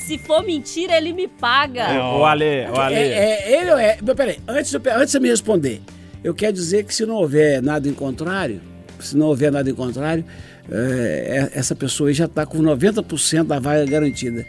[0.00, 1.86] se for mentira, ele me paga.
[2.12, 2.96] Ô, Ale, ô, Ale.
[2.96, 2.98] É,
[3.44, 3.96] é ele ou é.
[4.16, 5.80] Peraí, antes, de eu pe- antes de você me responder,
[6.28, 8.60] eu quero dizer que se não houver nada em contrário,
[9.00, 10.24] se não houver nada em contrário,
[10.70, 14.44] é, é- essa pessoa aí já está com 90% da vaga garantida.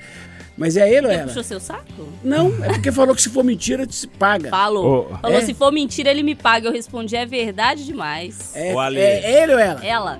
[0.57, 1.27] Mas é ele ou Ele ela?
[1.27, 1.86] puxou seu saco?
[2.21, 4.49] Não, é porque falou que se for mentira, se paga.
[4.49, 5.09] Falou.
[5.09, 5.17] Ô.
[5.19, 5.41] Falou, É?
[5.45, 6.67] se for mentira, ele me paga.
[6.67, 8.51] Eu respondi, é verdade demais.
[8.53, 9.86] É, é ele ou ela?
[9.86, 10.19] Ela.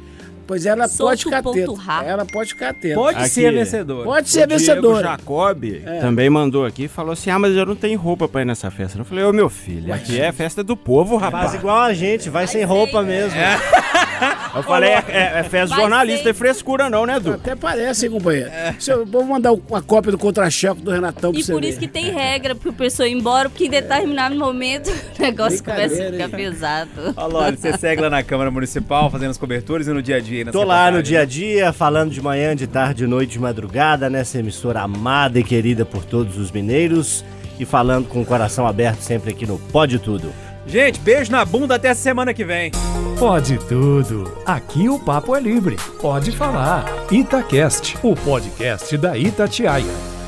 [0.50, 1.44] Pois ela pode ficar
[1.78, 2.04] rá.
[2.04, 2.96] Ela pode ficar atenta.
[2.96, 3.30] Pode Aqui.
[3.30, 4.04] ser vencedor.
[4.04, 5.04] Pode ser o vencedora.
[5.10, 5.64] Jacob
[6.02, 8.72] também mandou aqui e falou assim: Ah, mas eu não tenho roupa pra ir nessa
[8.72, 8.98] festa.
[8.98, 11.52] Eu falei, ô meu filho, aqui é festa do povo, rapaz.
[11.52, 13.38] Faz igual a gente, vai sem roupa mesmo.
[14.56, 16.30] Eu falei, é, é- é festa Vai jornalista, ser.
[16.30, 17.34] é frescura não, né, Du?
[17.34, 18.50] Até parece, hein, companheiro?
[18.80, 21.70] Se eu vou mandar uma cópia do contra-chefe do Renatão pra E você por ver.
[21.70, 26.08] isso que tem regra pro pessoa ir embora, porque em determinado momento o negócio começa
[26.08, 26.90] a ficar pesado.
[27.16, 30.20] Ó, Loli, você segue lá na Câmara Municipal, fazendo as coberturas e no dia a
[30.20, 30.46] dia.
[30.46, 33.40] nas Tô lá no dia a dia, falando de manhã, de tarde, de noite, de
[33.40, 37.24] madrugada, nessa emissora amada e querida por todos os mineiros.
[37.60, 40.32] E falando com o coração aberto sempre aqui no Pode Tudo.
[40.70, 42.72] Gente, beijo na bunda até semana que vem.
[43.18, 44.32] Pode tudo.
[44.46, 45.76] Aqui o papo é livre.
[46.00, 46.86] Pode falar.
[47.12, 50.19] Itacast, o podcast da Itatiaia.